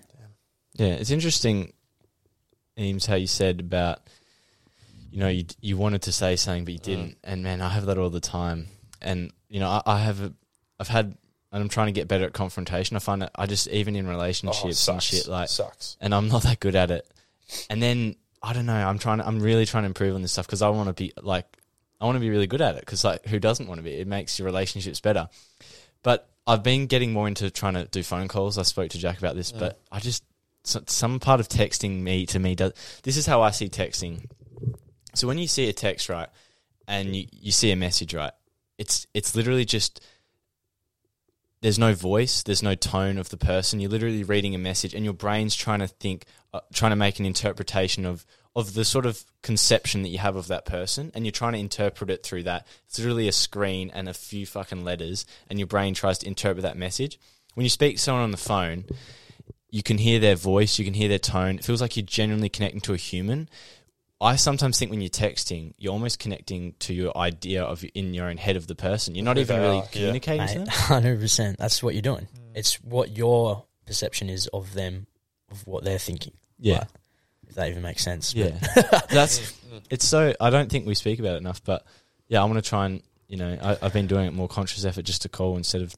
[0.75, 1.73] Yeah, it's interesting,
[2.79, 4.01] Eames, how you said about,
[5.11, 6.83] you know, you you wanted to say something but you mm.
[6.83, 8.67] didn't, and man, I have that all the time,
[9.01, 10.33] and you know, I, I have, a,
[10.79, 11.17] I've had,
[11.53, 12.97] and I'm trying to get better at confrontation.
[12.97, 15.97] I find that I just even in Oh, relationships and oh, shit, like, sucks.
[16.01, 17.09] and I'm not that good at it.
[17.71, 20.33] And then I don't know, I'm trying, to, I'm really trying to improve on this
[20.33, 21.47] stuff because I want to be like,
[22.01, 23.95] I want to be really good at it because like, who doesn't want to be?
[23.95, 25.29] It makes your relationships better.
[26.03, 28.57] But I've been getting more into trying to do phone calls.
[28.59, 30.25] I spoke to Jack about this, but I just
[30.65, 32.73] some part of texting me to me does.
[33.03, 34.27] This is how I see texting.
[35.15, 36.29] So when you see a text right,
[36.89, 38.33] and you, you see a message right,
[38.79, 40.05] it's it's literally just
[41.63, 43.81] there's no voice, there's no tone of the person.
[43.81, 47.19] You're literally reading a message, and your brain's trying to think, uh, trying to make
[47.19, 51.27] an interpretation of of the sort of conception that you have of that person, and
[51.27, 52.67] you're trying to interpret it through that.
[52.87, 56.63] It's literally a screen and a few fucking letters, and your brain tries to interpret
[56.63, 57.21] that message.
[57.53, 58.87] When you speak to someone on the phone,
[59.71, 61.59] you can hear their voice, you can hear their tone.
[61.59, 63.51] It feels like you're genuinely connecting to a human.
[64.23, 68.31] I sometimes think when you're texting, you're almost connecting to your idea of in your
[68.31, 69.15] own head of the person.
[69.15, 69.89] You're not even really are, yeah.
[69.91, 70.67] communicating to mate, them.
[70.71, 71.59] hundred percent.
[71.59, 72.27] That's what you're doing.
[72.35, 72.53] Mm.
[72.55, 75.09] It's what your perception is of them,
[75.51, 76.33] of what they're thinking.
[76.59, 76.79] Yeah.
[76.79, 76.89] Like, if
[77.57, 78.35] that even makes sense.
[78.35, 78.51] Yeah,
[79.11, 79.59] that's
[79.91, 80.33] it's so.
[80.41, 81.85] I don't think we speak about it enough, but
[82.29, 84.85] yeah, I want to try and you know I, I've been doing it more conscious
[84.85, 85.95] effort just to call instead of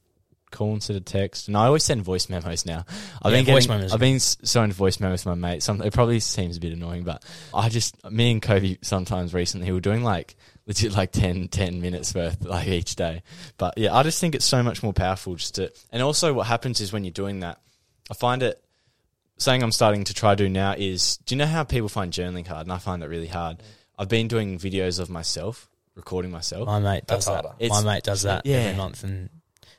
[0.51, 2.85] call instead of text, and I always send voice memos now.
[3.23, 3.93] I've Yeah, been voice getting, memos.
[3.93, 5.63] I've been sending voice memos to my mate.
[5.63, 9.71] Some it probably seems a bit annoying, but I just me and Kobe sometimes recently
[9.73, 13.23] we're doing like legit like 10, 10 minutes worth like each day.
[13.57, 15.73] But yeah, I just think it's so much more powerful just to.
[15.91, 17.59] And also, what happens is when you're doing that,
[18.11, 18.63] I find it
[19.39, 22.13] saying I'm starting to try to do now is do you know how people find
[22.13, 22.67] journaling hard?
[22.67, 23.63] And I find that really hard.
[23.99, 26.67] I've been doing videos of myself, recording myself.
[26.67, 27.45] my mate does That's that.
[27.45, 27.69] harder.
[27.69, 28.57] My mate does that yeah.
[28.59, 29.31] every month, and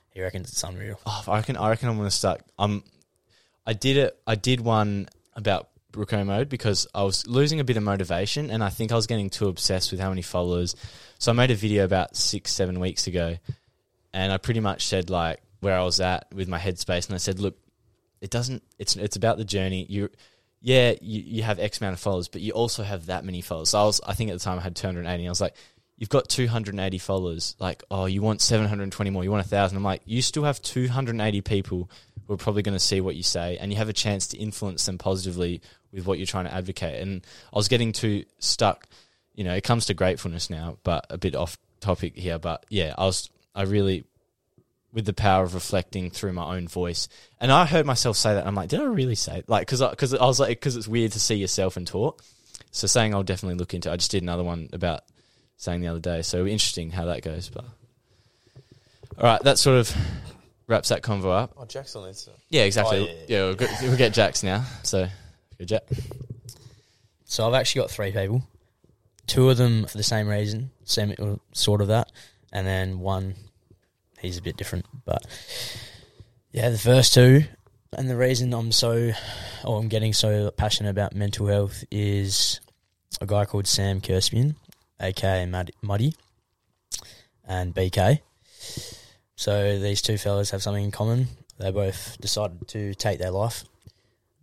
[0.10, 1.00] he reckons it's unreal.
[1.06, 2.42] Oh, I reckon I reckon I'm gonna start.
[2.58, 2.84] Um,
[3.66, 4.20] I did it.
[4.26, 8.64] I did one about Brooko mode because I was losing a bit of motivation, and
[8.64, 10.76] I think I was getting too obsessed with how many followers.
[11.18, 13.38] So I made a video about six, seven weeks ago,
[14.14, 17.18] and I pretty much said like where I was at with my headspace, and I
[17.18, 17.58] said, look,
[18.22, 18.64] it doesn't.
[18.78, 19.86] It's it's about the journey.
[19.90, 20.10] You,
[20.62, 23.70] yeah, you, you have X amount of followers, but you also have that many followers.
[23.70, 25.26] So I was, I think at the time I had 280.
[25.26, 25.56] I was like,
[25.98, 27.56] you've got 280 followers.
[27.60, 29.24] Like, oh, you want 720 more.
[29.24, 29.78] You want a thousand.
[29.78, 31.90] I'm like, you still have 280 people
[32.28, 34.38] who are probably going to see what you say, and you have a chance to
[34.38, 37.02] influence them positively with what you're trying to advocate.
[37.02, 38.88] And I was getting too stuck.
[39.36, 42.38] You know, it comes to gratefulness now, but a bit off topic here.
[42.38, 44.04] But yeah, I was, I really
[44.92, 47.08] with the power of reflecting through my own voice.
[47.40, 48.48] And I heard myself say that.
[48.48, 49.50] I'm like, did I really say it?
[49.50, 52.24] Like, because I, cause I was like, because it's weird to see yourself and talk.
[52.72, 53.92] So saying I'll definitely look into.
[53.92, 55.02] I just did another one about
[55.58, 56.22] saying the other day.
[56.22, 57.50] So interesting how that goes.
[57.50, 57.66] But
[59.18, 59.96] all right, that sort of
[60.68, 61.54] wraps that convo up.
[61.58, 62.32] Oh, Jackson needs to.
[62.50, 63.00] Yeah, exactly.
[63.00, 64.64] Oh, yeah, yeah, yeah, we'll, get, we'll get Jax now.
[64.84, 65.08] So
[65.58, 65.84] go Jack.
[67.26, 68.44] So I've actually got three people.
[69.28, 71.14] Two of them for the same reason, same
[71.54, 72.12] sort of that,
[72.52, 73.36] and then one
[74.20, 74.86] he's a bit different.
[75.06, 75.26] But
[76.52, 77.44] yeah, the first two,
[77.94, 79.12] and the reason I'm so,
[79.64, 82.60] or I'm getting so passionate about mental health is
[83.22, 84.56] a guy called Sam Kerspian,
[85.00, 85.46] aka
[85.82, 86.16] Muddy,
[87.48, 88.20] and BK.
[89.36, 91.28] So these two fellas have something in common.
[91.58, 93.64] They both decided to take their life.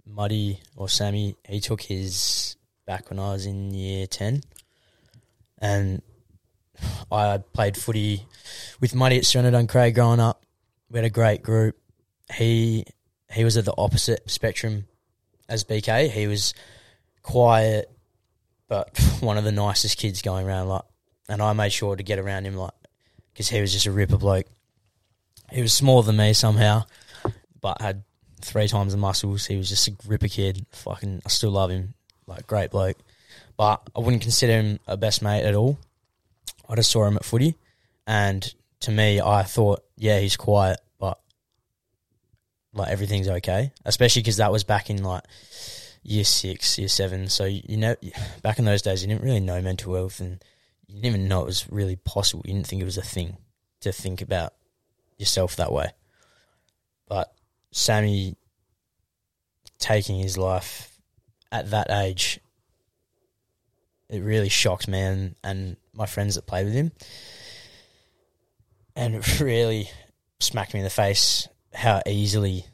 [0.07, 4.43] Muddy or Sammy, he took his back when I was in year 10.
[5.59, 6.03] And
[7.11, 8.27] I played footy
[8.81, 10.43] with Muddy at Strenodon Craig growing up.
[10.91, 11.77] We had a great group.
[12.33, 12.85] He
[13.33, 14.87] he was at the opposite spectrum
[15.49, 16.11] as BK.
[16.11, 16.55] He was
[17.23, 17.91] quiet,
[18.69, 20.69] but one of the nicest kids going around.
[20.69, 20.83] Like,
[21.29, 22.75] and I made sure to get around him, like,
[23.33, 24.47] because he was just a ripper bloke.
[25.51, 26.85] he was smaller than me somehow,
[27.61, 28.05] but had
[28.41, 29.47] three times the muscles.
[29.47, 30.65] He was just a ripper kid.
[30.71, 31.95] Fucking, I still love him.
[32.27, 32.97] Like great bloke,
[33.57, 35.79] but I wouldn't consider him a best mate at all.
[36.69, 37.57] I just saw him at footy,
[38.07, 41.21] and to me, I thought, yeah, he's quiet, but
[42.73, 43.73] like everything's okay.
[43.85, 45.25] Especially because that was back in like
[46.03, 47.29] year six, year seven.
[47.29, 47.97] So you, know,
[48.43, 50.43] back in those days, you didn't really know mental health, and
[50.87, 52.43] you didn't even know it was really possible.
[52.47, 53.37] You didn't think it was a thing
[53.81, 54.55] to think about
[55.19, 55.91] yourself that way.
[57.09, 57.33] But
[57.71, 58.37] Sammy
[59.79, 60.99] taking his life
[61.53, 62.41] at that age,
[64.09, 65.01] it really shocked me
[65.43, 66.93] and my friends that played with him.
[68.95, 69.91] And it really
[70.41, 72.67] smacked me in the face how easily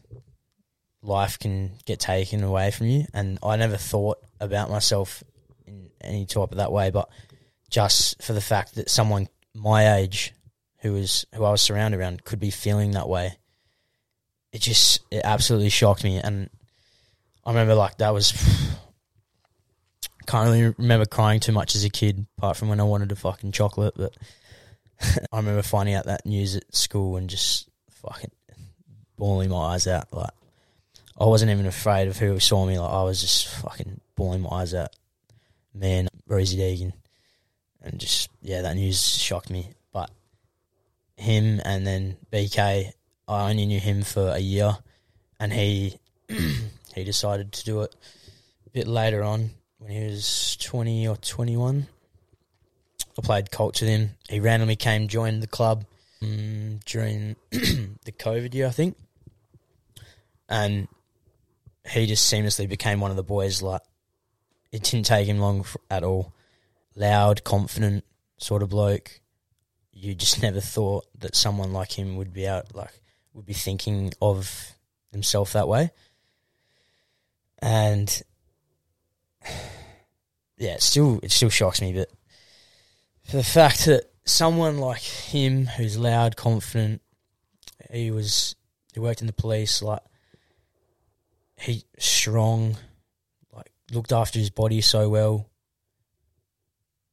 [1.03, 3.05] life can get taken away from you.
[3.13, 5.23] And I never thought about myself
[5.67, 7.09] in any type of that way, but
[7.71, 10.33] just for the fact that someone my age
[10.79, 13.37] who was who I was surrounded around could be feeling that way.
[14.53, 16.51] It just it absolutely shocked me and
[17.45, 18.33] I remember like that was
[20.27, 23.17] can't really remember crying too much as a kid, apart from when I wanted a
[23.17, 23.95] fucking chocolate.
[23.97, 24.15] But
[25.33, 28.31] I remember finding out that news at school and just fucking
[29.17, 30.13] bawling my eyes out.
[30.13, 30.31] Like
[31.19, 32.79] I wasn't even afraid of who saw me.
[32.79, 34.91] Like I was just fucking bawling my eyes out.
[35.75, 36.93] Man, Rosie Deegan,
[37.81, 39.71] and just yeah, that news shocked me.
[39.93, 40.11] But
[41.17, 42.93] him and then BK,
[43.29, 44.77] I only knew him for a year,
[45.41, 45.99] and he
[46.95, 47.95] he decided to do it
[48.67, 49.51] a bit later on
[49.83, 51.89] when he was 20 or 21.
[53.19, 54.11] I played Colts with him.
[54.29, 55.85] He randomly came, joined the club
[56.23, 58.97] um, during the COVID year, I think.
[60.49, 60.87] And
[61.89, 63.61] he just seamlessly became one of the boys.
[63.61, 63.83] Like,
[64.71, 66.33] it didn't take him long at all.
[66.95, 68.05] Loud, confident
[68.39, 69.21] sort of bloke.
[69.93, 73.01] You just never thought that someone like him would be out, like,
[73.35, 74.75] would be thinking of
[75.11, 75.91] himself that way.
[77.61, 78.23] And
[80.59, 82.11] yeah, it still it still shocks me, but
[83.25, 87.01] for the fact that someone like him, who's loud, confident,
[87.91, 88.55] he was
[88.93, 90.03] he worked in the police, like
[91.59, 92.77] he strong,
[93.55, 95.49] like looked after his body so well,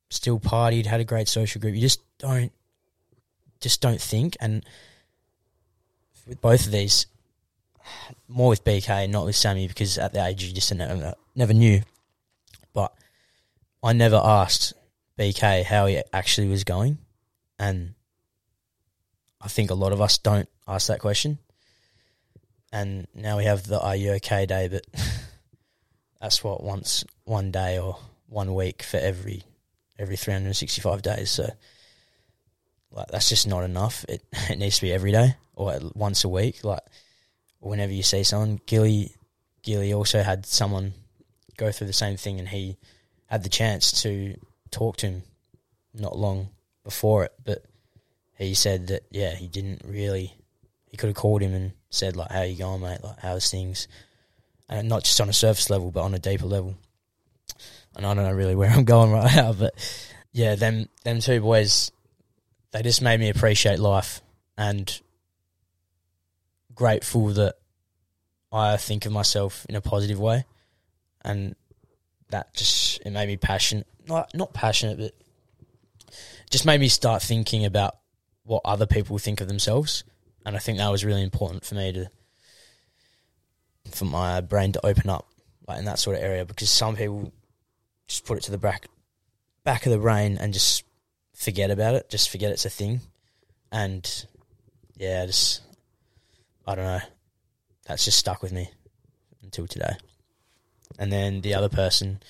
[0.09, 1.75] still partied, had a great social group.
[1.75, 2.51] You just don't
[3.59, 4.65] just don't think and
[6.27, 7.07] with both of these
[8.27, 11.81] more with BK, not with Sammy, because at the age you just never, never knew.
[13.81, 14.73] I never asked
[15.17, 16.97] BK how he actually was going,
[17.57, 17.93] and
[19.41, 21.39] I think a lot of us don't ask that question.
[22.71, 24.85] And now we have the "Are you okay?" day, but
[26.21, 29.43] that's what once one day or one week for every
[29.97, 31.31] every three hundred and sixty five days.
[31.31, 31.49] So
[32.91, 34.05] like that's just not enough.
[34.09, 36.63] It it needs to be every day or once a week.
[36.63, 36.83] Like
[37.59, 39.15] whenever you see someone, Gilly
[39.63, 40.93] Gilly also had someone
[41.57, 42.77] go through the same thing, and he
[43.29, 44.35] had the chance to
[44.71, 45.23] talk to him
[45.93, 46.49] not long
[46.83, 47.63] before it, but
[48.37, 50.33] he said that yeah, he didn't really.
[50.89, 53.03] He could have called him and said like, "How you going, mate?
[53.03, 53.87] Like, how's things?"
[54.67, 56.75] And not just on a surface level, but on a deeper level.
[57.95, 59.73] And I don't know really where I'm going right now, but
[60.31, 61.91] yeah, them them two boys,
[62.71, 64.21] they just made me appreciate life
[64.57, 64.99] and
[66.73, 67.55] grateful that
[68.51, 70.45] I think of myself in a positive way,
[71.23, 71.55] and
[72.29, 73.87] that just it made me passionate.
[74.07, 75.13] Not not passionate, but
[76.49, 77.97] just made me start thinking about
[78.43, 80.03] what other people think of themselves,
[80.45, 82.09] and I think that was really important for me to
[83.91, 85.27] for my brain to open up
[85.67, 87.31] like in that sort of area because some people
[88.07, 88.87] just put it to the back
[89.63, 90.83] back of the brain and just
[91.35, 93.01] forget about it, just forget it's a thing,
[93.71, 94.25] and
[94.97, 95.61] yeah, just
[96.67, 97.01] I don't know.
[97.87, 98.69] That's just stuck with me
[99.41, 99.95] until today.
[100.99, 102.21] And then the other person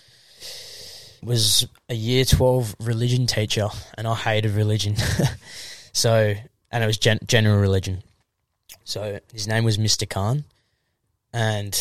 [1.21, 4.96] was a year 12 religion teacher, and I hated religion.
[5.91, 6.33] so,
[6.71, 8.04] and it was gen- general religion.
[8.85, 10.10] So his name was Mr.
[10.10, 10.46] Khan.
[11.33, 11.73] And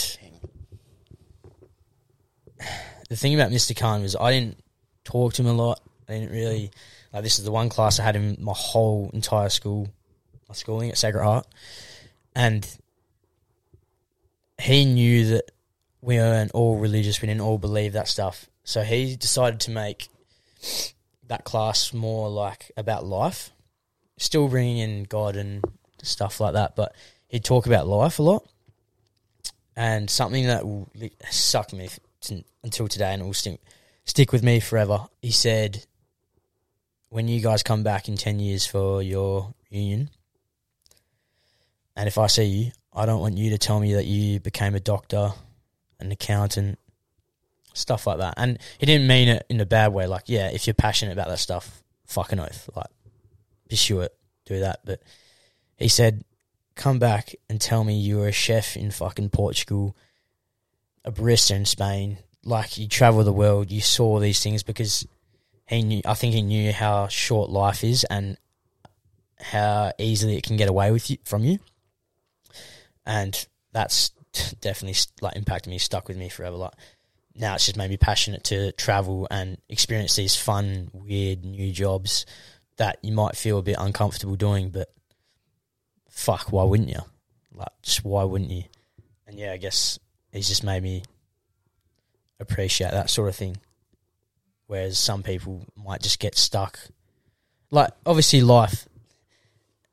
[3.08, 3.78] the thing about Mr.
[3.78, 4.58] Khan was I didn't
[5.04, 5.80] talk to him a lot.
[6.08, 6.72] I didn't really,
[7.12, 9.88] like, this is the one class I had in my whole entire school,
[10.48, 11.46] my schooling at Sacred Heart
[12.38, 12.78] and
[14.60, 15.50] he knew that
[16.00, 18.48] we weren't all religious, we didn't all believe that stuff.
[18.64, 20.08] So he decided to make
[21.26, 23.50] that class more like about life,
[24.16, 25.62] still bringing in God and
[26.02, 26.94] stuff like that, but
[27.28, 28.46] he'd talk about life a lot.
[29.76, 30.90] And something that will
[31.30, 31.88] suck me
[32.62, 33.60] until today and will stick,
[34.04, 35.06] stick with me forever.
[35.22, 35.86] He said,
[37.10, 40.10] when you guys come back in 10 years for your union,
[41.98, 44.76] And if I see you, I don't want you to tell me that you became
[44.76, 45.32] a doctor,
[46.00, 46.78] an accountant,
[47.74, 48.34] stuff like that.
[48.36, 50.06] And he didn't mean it in a bad way.
[50.06, 52.86] Like, yeah, if you're passionate about that stuff, fucking oath, like,
[53.68, 54.14] pursue it,
[54.46, 54.80] do that.
[54.84, 55.02] But
[55.76, 56.24] he said,
[56.74, 59.96] come back and tell me you were a chef in fucking Portugal,
[61.04, 62.18] a barista in Spain.
[62.44, 65.06] Like, you travel the world, you saw these things because
[65.66, 68.38] he knew, I think he knew how short life is and
[69.38, 71.58] how easily it can get away with you from you.
[73.04, 74.10] And that's
[74.60, 76.56] definitely like impacted me, stuck with me forever.
[76.56, 76.74] Like
[77.34, 82.26] now, it's just made me passionate to travel and experience these fun, weird, new jobs
[82.78, 84.92] that you might feel a bit uncomfortable doing, but
[86.08, 87.00] fuck, why wouldn't you?
[87.52, 88.64] Like, just why wouldn't you?
[89.26, 89.98] And yeah, I guess
[90.32, 91.02] he's just made me
[92.40, 93.56] appreciate that sort of thing.
[94.66, 96.78] Whereas some people might just get stuck.
[97.70, 98.88] Like, obviously, life,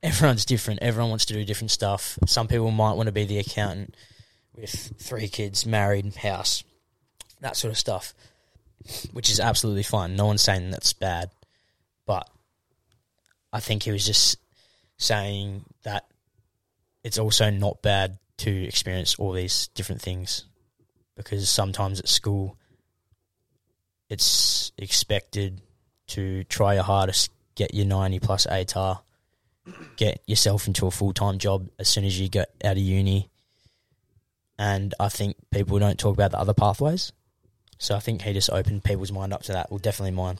[0.03, 0.81] everyone's different.
[0.81, 2.17] Everyone wants to do different stuff.
[2.25, 3.95] Some people might want to be the accountant
[4.55, 6.63] with three kids, married, house,
[7.41, 8.13] that sort of stuff,
[9.13, 10.15] which is absolutely fine.
[10.15, 11.29] No one's saying that's bad.
[12.05, 12.29] But
[13.51, 14.37] I think he was just
[14.97, 16.05] saying that
[17.03, 20.45] it's also not bad to experience all these different things
[21.15, 22.57] because sometimes at school
[24.09, 25.61] it's expected
[26.07, 28.99] to try your hardest, get your 90 plus ATAR,
[29.95, 33.29] get yourself into a full time job as soon as you get out of uni.
[34.57, 37.11] And I think people don't talk about the other pathways.
[37.77, 39.69] So I think he just opened people's mind up to that.
[39.69, 40.37] Well, definitely mine.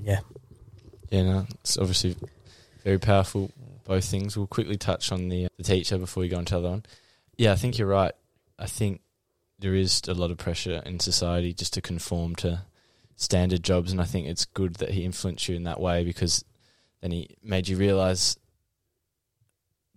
[0.00, 0.20] Yeah.
[1.10, 2.16] Yeah, no, it's obviously
[2.84, 3.50] very powerful.
[3.84, 4.36] Both things.
[4.36, 6.84] We'll quickly touch on the the teacher before we go on to the other one.
[7.36, 8.12] Yeah, I think you're right.
[8.58, 9.00] I think
[9.58, 12.62] there is a lot of pressure in society just to conform to
[13.16, 16.44] standard jobs, and I think it's good that he influenced you in that way because
[17.00, 18.38] then he made you realize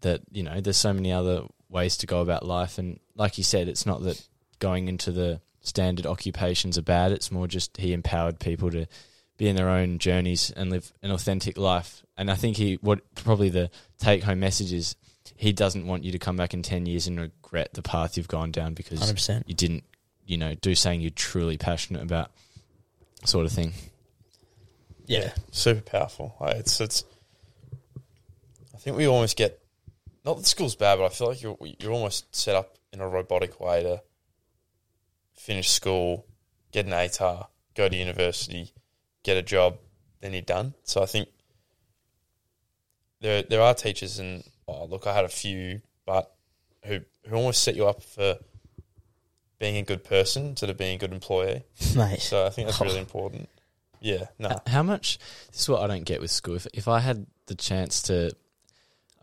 [0.01, 1.43] that you know there's so many other
[1.73, 4.25] ways to go about life, and like you said, it's not that
[4.59, 7.11] going into the standard occupations are bad.
[7.11, 8.85] It's more just he empowered people to
[9.37, 12.03] be in their own journeys and live an authentic life.
[12.17, 14.95] And I think he what probably the take home message is
[15.35, 18.27] he doesn't want you to come back in ten years and regret the path you've
[18.27, 19.43] gone down because 100%.
[19.47, 19.83] you didn't,
[20.25, 22.31] you know, do something you're truly passionate about,
[23.25, 23.73] sort of thing.
[25.05, 25.33] Yeah.
[25.51, 26.35] super powerful.
[26.39, 27.03] Like, it's it's.
[28.73, 29.59] I think we almost get,
[30.25, 33.07] not that school's bad, but I feel like you're you're almost set up in a
[33.07, 34.01] robotic way to
[35.33, 36.25] finish school,
[36.71, 38.73] get an ATAR, go to university,
[39.23, 39.77] get a job,
[40.21, 40.73] then you're done.
[40.83, 41.29] So I think
[43.21, 46.33] there there are teachers, and oh, look, I had a few, but
[46.85, 48.37] who who almost set you up for
[49.59, 51.63] being a good person instead of being a good employee.
[51.95, 52.19] Mate.
[52.19, 53.49] So I think that's really important.
[54.01, 55.17] Yeah, no, How much?
[55.51, 56.55] This is what I don't get with school.
[56.55, 58.35] If, if I had the chance to,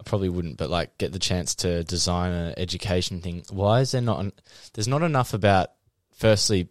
[0.00, 3.44] I probably wouldn't, but like get the chance to design an education thing.
[3.50, 4.20] Why is there not?
[4.20, 4.32] An,
[4.72, 5.72] there's not enough about
[6.16, 6.68] firstly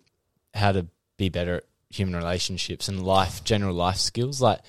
[0.55, 4.41] how to be better at human relationships and life, general life skills.
[4.41, 4.61] Like,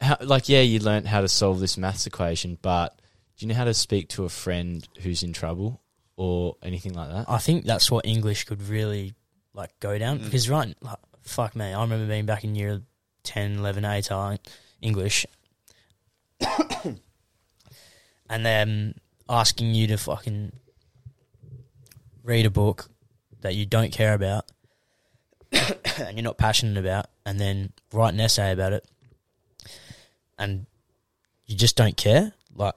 [0.00, 3.00] how, like yeah, you learnt how to solve this maths equation, but
[3.36, 5.80] do you know how to speak to a friend who's in trouble
[6.16, 7.30] or anything like that?
[7.30, 9.14] I think that's what English could really
[9.54, 10.24] like go down mm.
[10.24, 12.82] because right, like, fuck me, I remember being back in year
[13.22, 14.38] 10, 11, ATAR
[14.82, 15.24] English,
[18.32, 18.94] and then
[19.28, 20.52] asking you to fucking
[22.24, 22.88] read a book
[23.42, 24.50] that you don't care about
[25.52, 28.88] and you're not passionate about, and then write an essay about it,
[30.38, 30.64] and
[31.44, 32.32] you just don't care.
[32.54, 32.74] Like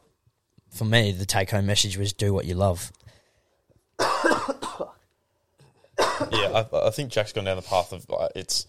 [0.71, 2.91] for me, the take home message was do what you love.
[3.99, 4.03] yeah,
[5.97, 8.67] I, I think Jack's gone down the path of like, it's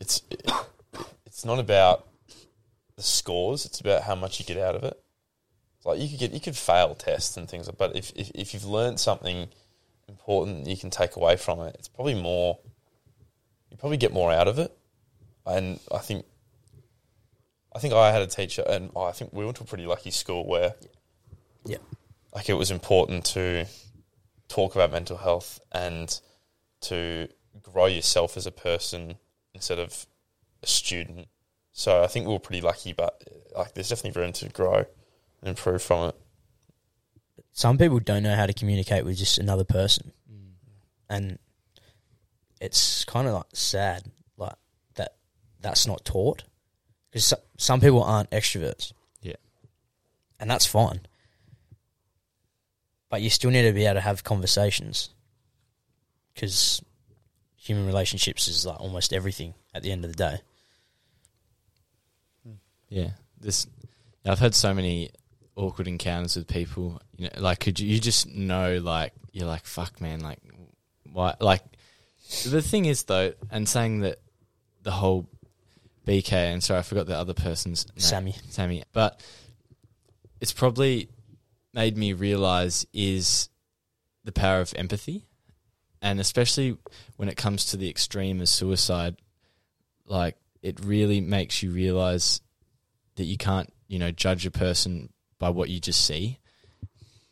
[0.00, 0.22] it's
[1.26, 2.06] it's not about
[3.02, 4.98] the scores; it's about how much you get out of it.
[5.84, 8.64] Like you could get you could fail tests and things, but if if, if you've
[8.64, 9.48] learned something
[10.08, 12.58] important you can take away from it, it's probably more.
[13.70, 14.76] You probably get more out of it,
[15.46, 16.24] and I think.
[17.74, 19.86] I think I had a teacher, and oh, I think we went to a pretty
[19.86, 20.74] lucky school where,
[21.64, 21.78] Yeah.
[22.34, 23.64] like it was important to
[24.48, 26.20] talk about mental health and
[26.82, 27.28] to
[27.62, 29.14] grow yourself as a person
[29.54, 30.06] instead of
[30.62, 31.28] a student.
[31.72, 33.22] So I think we were pretty lucky, but
[33.56, 34.84] like there's definitely room to grow
[35.40, 36.14] and improve from it.
[37.52, 40.52] some people don't know how to communicate with just another person, mm.
[41.08, 41.38] and
[42.60, 44.04] it's kind of like sad,
[44.36, 44.54] like
[44.96, 45.14] that
[45.60, 46.44] that's not taught
[47.10, 48.92] because so, some people aren't extroverts.
[49.22, 49.36] Yeah.
[50.38, 51.00] and that's fine,
[53.08, 55.08] but you still need to be able to have conversations
[56.34, 56.82] because
[57.56, 60.40] human relationships is like almost everything at the end of the day.
[62.92, 63.66] Yeah, this
[64.26, 65.10] I've had so many
[65.56, 69.64] awkward encounters with people, you know, like could you, you just know like you're like
[69.64, 70.38] fuck man, like
[71.10, 71.62] why like
[72.44, 74.18] the thing is though, and saying that
[74.82, 75.26] the whole
[76.06, 77.98] BK and sorry I forgot the other person's name.
[77.98, 78.34] Sammy.
[78.50, 79.24] Sammy, but
[80.42, 81.08] it's probably
[81.72, 83.48] made me realize is
[84.24, 85.24] the power of empathy,
[86.02, 86.76] and especially
[87.16, 89.16] when it comes to the extreme of suicide,
[90.04, 92.42] like it really makes you realize
[93.16, 96.38] that you can't, you know, judge a person by what you just see.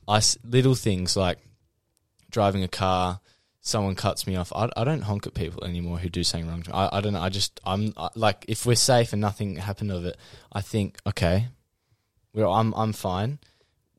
[0.08, 1.38] I little things like
[2.30, 3.20] driving a car,
[3.60, 4.52] someone cuts me off.
[4.54, 6.64] I, I don't honk at people anymore who do something wrong.
[6.72, 7.20] I, I don't know.
[7.20, 10.16] I just I'm I, like if we're safe and nothing happened of it,
[10.52, 11.48] I think okay,
[12.34, 13.38] well I'm I'm fine.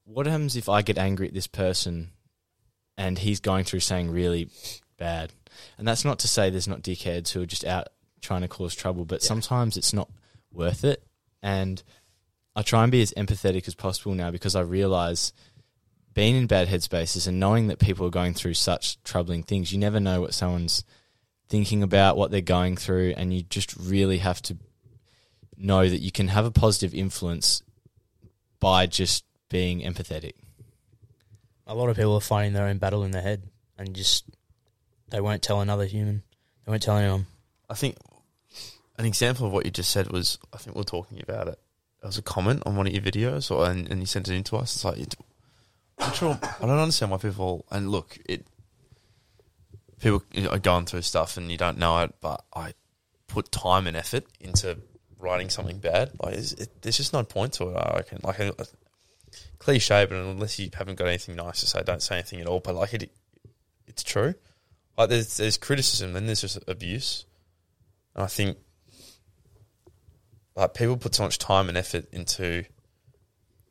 [0.05, 2.09] What happens if I get angry at this person
[2.97, 4.49] and he's going through something really
[4.97, 5.31] bad?
[5.77, 7.87] And that's not to say there's not dickheads who are just out
[8.19, 10.09] trying to cause trouble, but sometimes it's not
[10.51, 11.03] worth it.
[11.41, 11.81] And
[12.55, 15.33] I try and be as empathetic as possible now because I realize
[16.13, 19.79] being in bad headspaces and knowing that people are going through such troubling things, you
[19.79, 20.83] never know what someone's
[21.47, 24.57] thinking about, what they're going through, and you just really have to
[25.57, 27.61] know that you can have a positive influence
[28.59, 30.33] by just being empathetic.
[31.67, 33.43] A lot of people are fighting their own battle in their head
[33.77, 34.25] and just
[35.09, 36.23] they won't tell another human.
[36.65, 37.27] They won't tell anyone.
[37.69, 37.97] I think
[39.01, 41.59] an example of what you just said was I think we are talking about it.
[42.01, 44.35] There was a comment on one of your videos, or and, and you sent it
[44.35, 44.75] in to us.
[44.75, 45.15] It's like it,
[45.97, 48.45] I'm sure I don't understand why people and look it.
[49.99, 52.73] People are going through stuff and you don't know it, but I
[53.27, 54.77] put time and effort into
[55.17, 56.11] writing something bad.
[56.21, 57.75] Like it, there's just no point to it.
[57.75, 58.19] I reckon.
[58.23, 58.65] Like a, a
[59.57, 62.59] cliche, but unless you haven't got anything nice to say, don't say anything at all.
[62.59, 63.11] But like it,
[63.87, 64.35] it's true.
[64.95, 67.25] Like there's there's criticism, then there's just abuse.
[68.13, 68.57] And I think
[70.55, 72.65] like people put so much time and effort into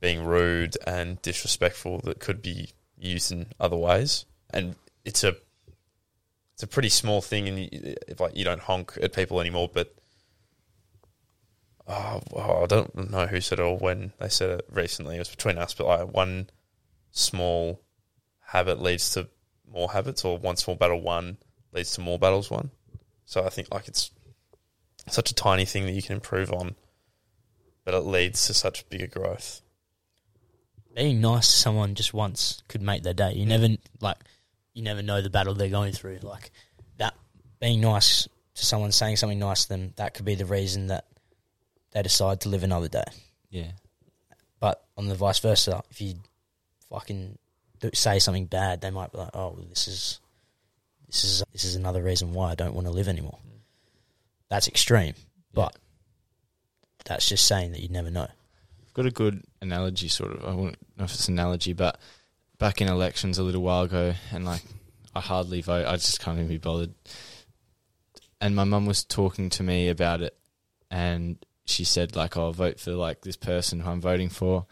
[0.00, 4.24] being rude and disrespectful that could be used in other ways.
[4.50, 5.36] And it's a
[6.54, 9.94] it's a pretty small thing, and like you don't honk at people anymore, but.
[11.92, 12.20] Oh,
[12.62, 15.16] I don't know who said it or when they said it recently.
[15.16, 16.48] It was between us, but like one
[17.10, 17.80] small
[18.38, 19.28] habit leads to
[19.68, 21.38] more habits, or one small battle won
[21.72, 22.70] leads to more battles won.
[23.24, 24.12] So I think like it's
[25.08, 26.74] such a tiny thing that you can improve on,
[27.84, 29.60] but it leads to such bigger growth.
[30.94, 33.32] Being nice to someone just once could make their day.
[33.32, 33.68] You never
[34.00, 34.16] like
[34.74, 36.18] you never know the battle they're going through.
[36.22, 36.50] Like
[36.98, 37.14] that
[37.60, 41.06] being nice to someone saying something nice to them, that could be the reason that
[41.92, 43.04] they decide to live another day.
[43.50, 43.72] Yeah.
[44.58, 46.14] But on the vice versa, if you
[46.90, 47.38] fucking
[47.80, 50.20] do, say something bad, they might be like, "Oh, well, this is
[51.06, 53.38] this is this is another reason why I don't want to live anymore."
[54.50, 55.14] That's extreme,
[55.54, 55.76] but
[57.04, 58.26] that's just saying that you never know.
[58.26, 60.44] I've got a good analogy, sort of.
[60.44, 62.00] I won't know if it's an analogy, but
[62.58, 64.62] back in elections a little while ago, and like
[65.14, 65.86] I hardly vote.
[65.86, 66.94] I just can't even be bothered.
[68.40, 70.36] And my mum was talking to me about it,
[70.90, 74.66] and she said like, "Oh, vote for like this person who I'm voting for,"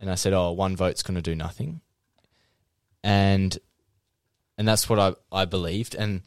[0.00, 1.80] and I said, "Oh, one vote's going to do nothing,"
[3.02, 3.58] and
[4.56, 6.22] and that's what I I believed, and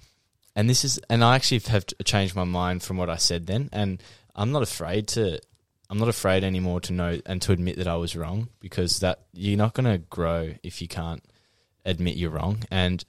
[0.60, 3.70] and this is, and I actually have changed my mind from what I said then,
[3.72, 4.03] and
[4.36, 5.39] I'm not afraid to
[5.89, 9.22] I'm not afraid anymore to know and to admit that I was wrong because that
[9.32, 11.24] you're not going to grow if you can't
[11.86, 12.64] admit you're wrong.
[12.70, 13.03] And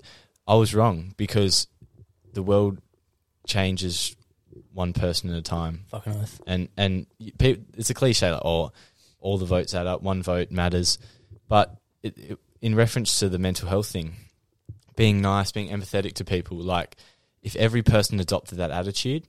[0.46, 1.66] I was wrong because
[2.32, 2.78] the world
[3.48, 4.14] changes
[4.72, 5.86] one person at a time.
[5.88, 6.40] Fucking oath.
[6.46, 8.70] And and it's a cliche like oh
[9.18, 10.98] all the votes add up, one vote matters,
[11.48, 14.14] but it, it, in reference to the mental health thing,
[14.94, 16.96] being nice, being empathetic to people, like
[17.42, 19.26] if every person adopted that attitude,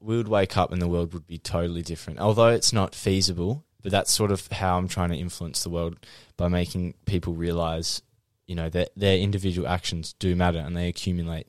[0.00, 2.18] we would wake up and the world would be totally different.
[2.20, 5.98] Although it's not feasible, but that's sort of how I'm trying to influence the world
[6.36, 8.02] by making people realize,
[8.46, 11.46] you know, that their individual actions do matter and they accumulate.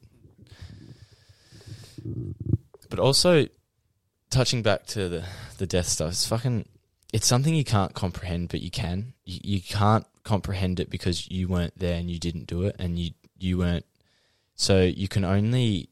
[2.89, 3.47] But also,
[4.29, 5.25] touching back to the
[5.57, 6.67] the death stuff, it's fucking.
[7.11, 9.13] It's something you can't comprehend, but you can.
[9.25, 12.97] You, you can't comprehend it because you weren't there and you didn't do it, and
[12.97, 13.85] you you weren't.
[14.59, 15.89] So you can only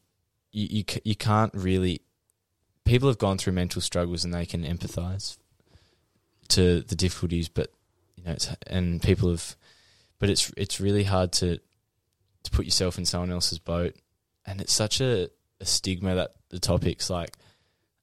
[0.52, 2.02] you you, you can't really
[2.84, 5.38] people have gone through mental struggles and they can empathize
[6.48, 7.70] to the difficulties but
[8.16, 9.56] you know it's and people have
[10.18, 11.58] but it's it's really hard to
[12.44, 13.94] to put yourself in someone else's boat.
[14.46, 15.28] And it's such a,
[15.60, 17.36] a stigma that the topics like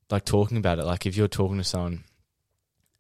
[0.10, 0.86] like talking about it.
[0.86, 2.04] Like if you're talking to someone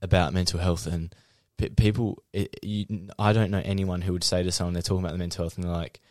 [0.01, 1.13] about mental health and
[1.57, 5.03] pe- people it, you, I don't know anyone who would say to someone they're talking
[5.03, 6.01] about the mental health and they're like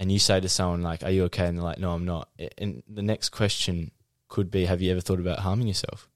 [0.00, 2.28] and you say to someone like are you okay and they're like no I'm not
[2.58, 3.90] and the next question
[4.28, 6.08] could be have you ever thought about harming yourself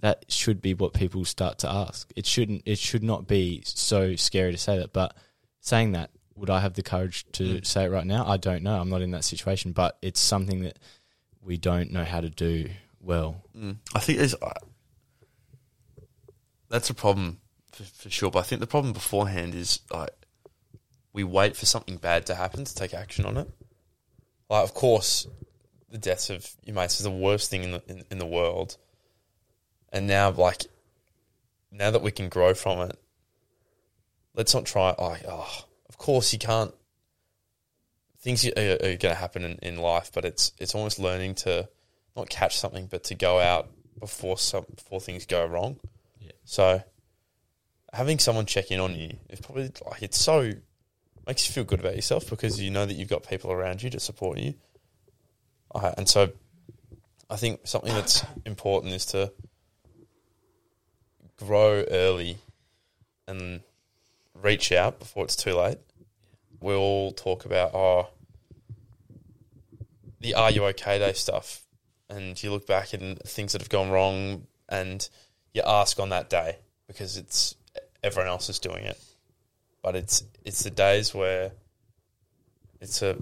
[0.00, 2.10] that should be what people start to ask.
[2.16, 2.62] It shouldn't.
[2.66, 4.92] It should not be so scary to say that.
[4.92, 5.16] But
[5.60, 7.64] saying that, would I have the courage to Mm.
[7.64, 8.26] say it right now?
[8.26, 8.80] I don't know.
[8.80, 10.80] I'm not in that situation, but it's something that
[11.40, 12.68] we don't know how to do
[13.00, 13.44] well.
[13.56, 13.76] Mm.
[13.94, 14.50] I think there's uh,
[16.68, 17.38] that's a problem
[17.70, 18.32] for, for sure.
[18.32, 20.10] But I think the problem beforehand is like
[21.12, 23.50] we wait for something bad to happen to take action on it.
[24.48, 25.26] Like, of course,
[25.90, 28.76] the deaths of your mates is the worst thing in the in, in the world.
[29.92, 30.64] And now, like,
[31.70, 32.98] now that we can grow from it,
[34.34, 34.94] let's not try.
[34.98, 36.74] Oh, oh of course you can't.
[38.20, 41.68] Things are, are going to happen in, in life, but it's it's almost learning to
[42.16, 45.78] not catch something, but to go out before some before things go wrong.
[46.20, 46.32] Yeah.
[46.44, 46.82] So
[47.92, 50.52] having someone check in on you is probably like it's so
[51.26, 53.90] makes you feel good about yourself because you know that you've got people around you
[53.90, 54.54] to support you.
[55.74, 56.30] Uh, and so
[57.30, 59.32] I think something that's important is to
[61.36, 62.38] grow early
[63.26, 63.60] and
[64.34, 65.78] reach out before it's too late.
[66.60, 68.08] We all talk about oh
[70.20, 71.64] the are you okay day stuff
[72.08, 75.08] and you look back and things that have gone wrong and
[75.52, 77.54] you ask on that day because it's
[78.02, 79.00] everyone else is doing it.
[79.82, 81.52] But it's it's the days where
[82.80, 83.16] it's a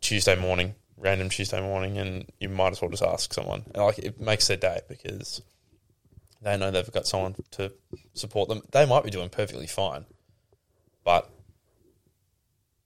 [0.00, 3.62] Tuesday morning, random Tuesday morning, and you might as well just ask someone.
[3.74, 5.42] And like it makes their day because
[6.42, 7.72] they know they've got someone to
[8.14, 8.62] support them.
[8.72, 10.04] They might be doing perfectly fine,
[11.04, 11.30] but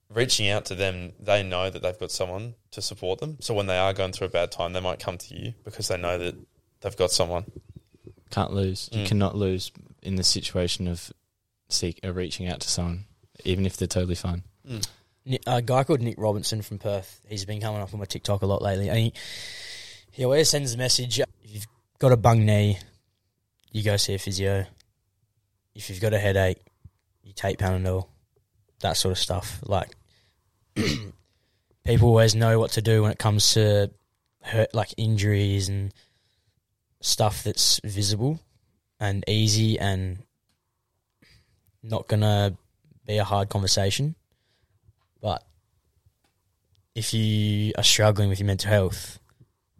[0.09, 3.37] reaching out to them, they know that they've got someone to support them.
[3.41, 5.87] So when they are going through a bad time, they might come to you because
[5.87, 6.35] they know that
[6.81, 7.45] they've got someone.
[8.31, 8.89] Can't lose.
[8.91, 9.07] You Mm.
[9.07, 9.71] cannot lose
[10.01, 11.11] in the situation of
[11.69, 13.05] seek uh, reaching out to someone,
[13.43, 14.43] even if they're totally fine.
[15.25, 17.21] Ni- A guy called Nick Robinson from Perth.
[17.27, 19.13] He's been coming up on my TikTok a lot lately, and he
[20.11, 21.67] he always sends a message: if you've
[21.99, 22.77] got a bung knee,
[23.71, 24.65] you go see a physio.
[25.73, 26.59] If you've got a headache,
[27.23, 28.07] you take Panadol.
[28.81, 29.59] That sort of stuff.
[29.63, 29.89] Like
[31.85, 33.91] people always know what to do when it comes to
[34.41, 35.93] hurt, like injuries and
[37.01, 38.39] stuff that's visible
[38.99, 40.23] and easy and
[41.89, 42.57] not gonna
[43.05, 44.15] be a hard conversation.
[45.21, 45.43] But
[46.93, 49.19] if you are struggling with your mental health,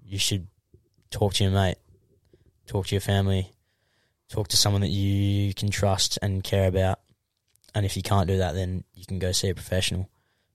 [0.03, 0.47] you should
[1.09, 1.77] talk to your mate,
[2.67, 3.51] talk to your family,
[4.29, 6.99] talk to someone that you can trust and care about.
[7.73, 10.09] And if you can't do that, then you can go see a professional,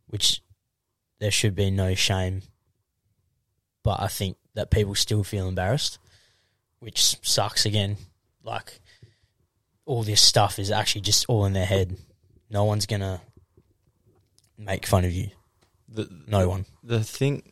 [0.07, 0.43] which
[1.19, 2.43] there should be no shame.
[3.83, 5.99] But I think that people still feel embarrassed,
[6.79, 7.97] which sucks again.
[8.43, 8.81] Like,
[9.91, 11.97] all this stuff is actually just all in their head.
[12.49, 13.21] No one's going to
[14.57, 15.31] make fun of you.
[15.89, 16.65] The, No one.
[16.85, 17.43] the thing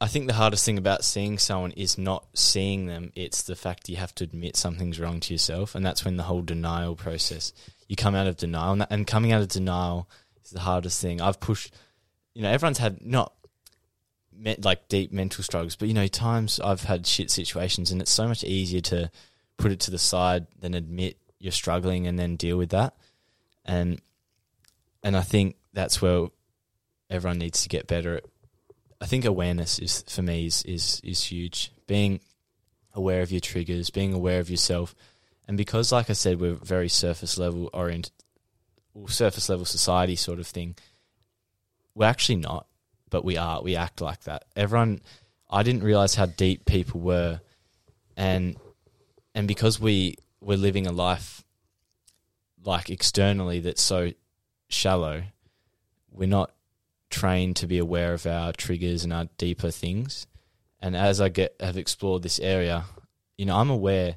[0.00, 3.12] I think the hardest thing about seeing someone is not seeing them.
[3.14, 6.22] It's the fact you have to admit something's wrong to yourself, and that's when the
[6.22, 7.52] whole denial process.
[7.86, 10.08] You come out of denial, and, that, and coming out of denial
[10.42, 11.20] is the hardest thing.
[11.20, 11.74] I've pushed,
[12.34, 13.32] you know, everyone's had not
[14.34, 18.12] me, like deep mental struggles, but you know, times I've had shit situations, and it's
[18.12, 19.10] so much easier to
[19.58, 22.94] put it to the side than admit you're struggling and then deal with that.
[23.64, 24.00] And
[25.02, 26.28] and I think that's where
[27.10, 28.24] everyone needs to get better at
[29.00, 31.72] I think awareness is for me is, is is huge.
[31.86, 32.20] Being
[32.94, 34.94] aware of your triggers, being aware of yourself,
[35.46, 38.12] and because, like I said, we're very surface level oriented,
[38.94, 40.76] or surface level society sort of thing.
[41.94, 42.66] We're actually not,
[43.10, 43.62] but we are.
[43.62, 44.44] We act like that.
[44.54, 45.00] Everyone,
[45.50, 47.40] I didn't realize how deep people were,
[48.16, 48.56] and
[49.34, 50.16] and because we
[50.46, 51.44] we're living a life
[52.64, 54.12] like externally that's so
[54.68, 55.24] shallow,
[56.12, 56.52] we're not
[57.10, 60.28] trained to be aware of our triggers and our deeper things.
[60.80, 62.84] And as I get have explored this area,
[63.36, 64.16] you know, I'm aware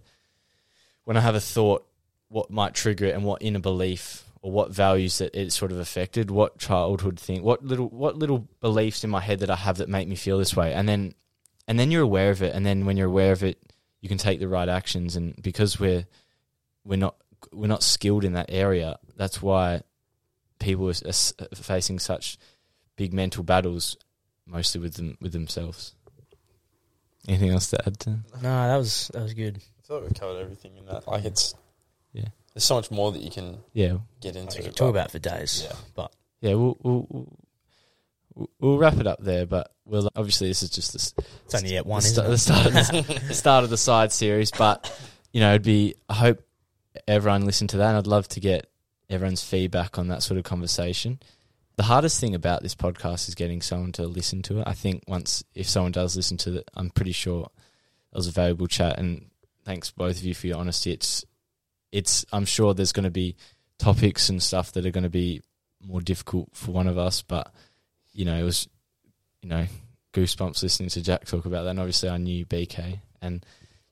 [1.03, 1.87] when I have a thought
[2.27, 5.79] what might trigger it and what inner belief or what values that it sort of
[5.79, 9.77] affected, what childhood thing, what little what little beliefs in my head that I have
[9.77, 10.73] that make me feel this way.
[10.73, 11.15] And then
[11.67, 13.68] and then you're aware of it and then when you're aware of it,
[14.01, 16.05] you can take the right actions and because we're
[16.85, 17.15] we're not
[17.53, 19.81] we're not skilled in that area, that's why
[20.59, 22.37] people are, are facing such
[22.95, 23.95] big mental battles,
[24.45, 25.95] mostly with them with themselves.
[27.27, 28.09] Anything else to add to?
[28.41, 29.57] No, that was that was good.
[29.57, 31.07] I thought we covered everything in that.
[31.07, 31.53] Like it's
[32.13, 32.29] Yeah.
[32.53, 34.57] there's so much more that you can Yeah, get into.
[34.57, 35.63] We could but- talk about for days.
[35.65, 35.75] Yeah.
[35.95, 36.53] But yeah.
[36.55, 37.37] We'll we'll, we'll,
[38.59, 41.85] we'll wrap it up there, but we'll obviously this is just the, it's only at
[41.85, 44.51] one, the, isn't the start of the, the start of the side series.
[44.51, 44.91] But
[45.33, 45.95] you know, it'd be.
[46.07, 46.41] I hope
[47.07, 47.89] everyone listened to that.
[47.89, 48.69] and I'd love to get
[49.09, 51.19] everyone's feedback on that sort of conversation.
[51.75, 54.67] The hardest thing about this podcast is getting someone to listen to it.
[54.67, 57.49] I think once if someone does listen to it, I'm pretty sure
[58.11, 59.29] it was a valuable chat, and
[59.65, 60.91] thanks both of you for your honesty.
[60.91, 61.25] It's
[61.91, 63.35] it's I'm sure there's going to be
[63.77, 65.41] topics and stuff that are going to be
[65.81, 67.53] more difficult for one of us, but
[68.13, 68.67] you know it was
[69.41, 69.65] you know
[70.13, 71.71] goosebumps listening to Jack talk about that.
[71.71, 73.45] And obviously, I knew BK, and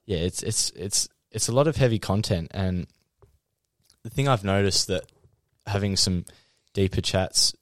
[0.06, 2.50] yeah, it's it's it's it's a lot of heavy content.
[2.52, 2.86] And
[4.02, 5.04] the thing I've noticed that
[5.66, 6.24] having some
[6.72, 7.54] deeper chats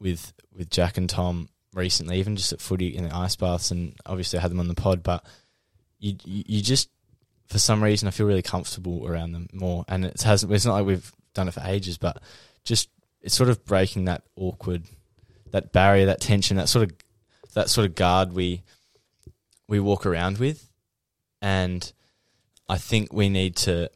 [0.00, 3.94] with with Jack and Tom recently, even just at footy in the ice baths, and
[4.06, 5.24] obviously I had them on the pod, but
[5.98, 6.90] you you, just
[7.48, 10.52] for some reason I feel really comfortable around them more, and it hasn't.
[10.52, 12.22] It's not like we've done it for ages, but
[12.64, 12.88] just
[13.20, 14.84] it's sort of breaking that awkward,
[15.54, 16.96] that barrier, that tension, that sort of
[17.54, 18.62] that sort of guard we
[19.68, 20.68] we walk around with,
[21.40, 21.92] and
[22.68, 23.88] I think we need to.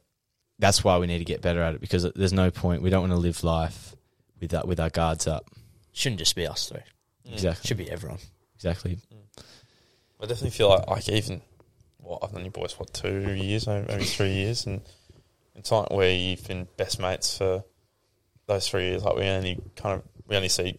[0.57, 2.81] That's why we need to get better at it because there's no point.
[2.81, 3.93] We don't want to live life
[4.39, 5.49] with that with our guards up.
[5.91, 6.79] Shouldn't just be us though.
[7.29, 7.67] Exactly.
[7.67, 8.19] Should be everyone.
[8.55, 8.97] Exactly.
[10.21, 11.41] I definitely feel like like even
[11.97, 14.79] what I've known you boys what two years, maybe maybe three years, and
[15.55, 17.65] in time where you've been best mates for
[18.47, 19.03] those three years.
[19.03, 20.75] Like we only kind of we only see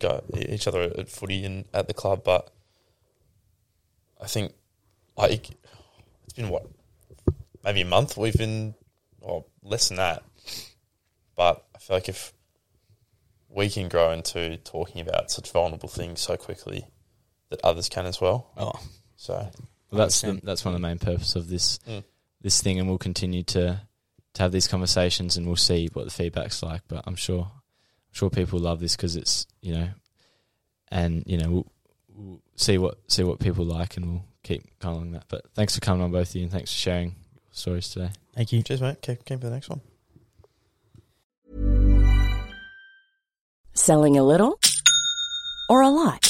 [0.48, 2.50] each other at footy and at the club, but
[4.20, 4.52] I think
[5.16, 5.50] like
[6.24, 6.66] it's been what
[7.64, 8.74] maybe a month we've been
[9.20, 10.22] or less than that,
[11.36, 12.32] but I feel like if
[13.48, 16.86] we can grow into talking about such vulnerable things so quickly
[17.50, 18.52] that others can as well.
[18.56, 18.72] Oh,
[19.16, 19.34] So
[19.90, 22.04] Well, that's the, that's one of the main purpose of this Mm.
[22.40, 23.80] this thing, and we'll continue to
[24.34, 26.82] to have these conversations, and we'll see what the feedback's like.
[26.86, 27.50] But I'm sure
[28.12, 29.88] sure people love this because it's you know,
[30.88, 31.72] and you know we'll,
[32.14, 35.24] we'll see what see what people like, and we'll keep going along that.
[35.28, 38.10] But thanks for coming on, both of you, and thanks for sharing your stories today.
[38.34, 38.62] thank you.
[38.62, 39.00] cheers, mate.
[39.02, 39.80] Keep, keep for the next one.
[43.72, 44.58] Selling a little
[45.68, 46.29] or a lot?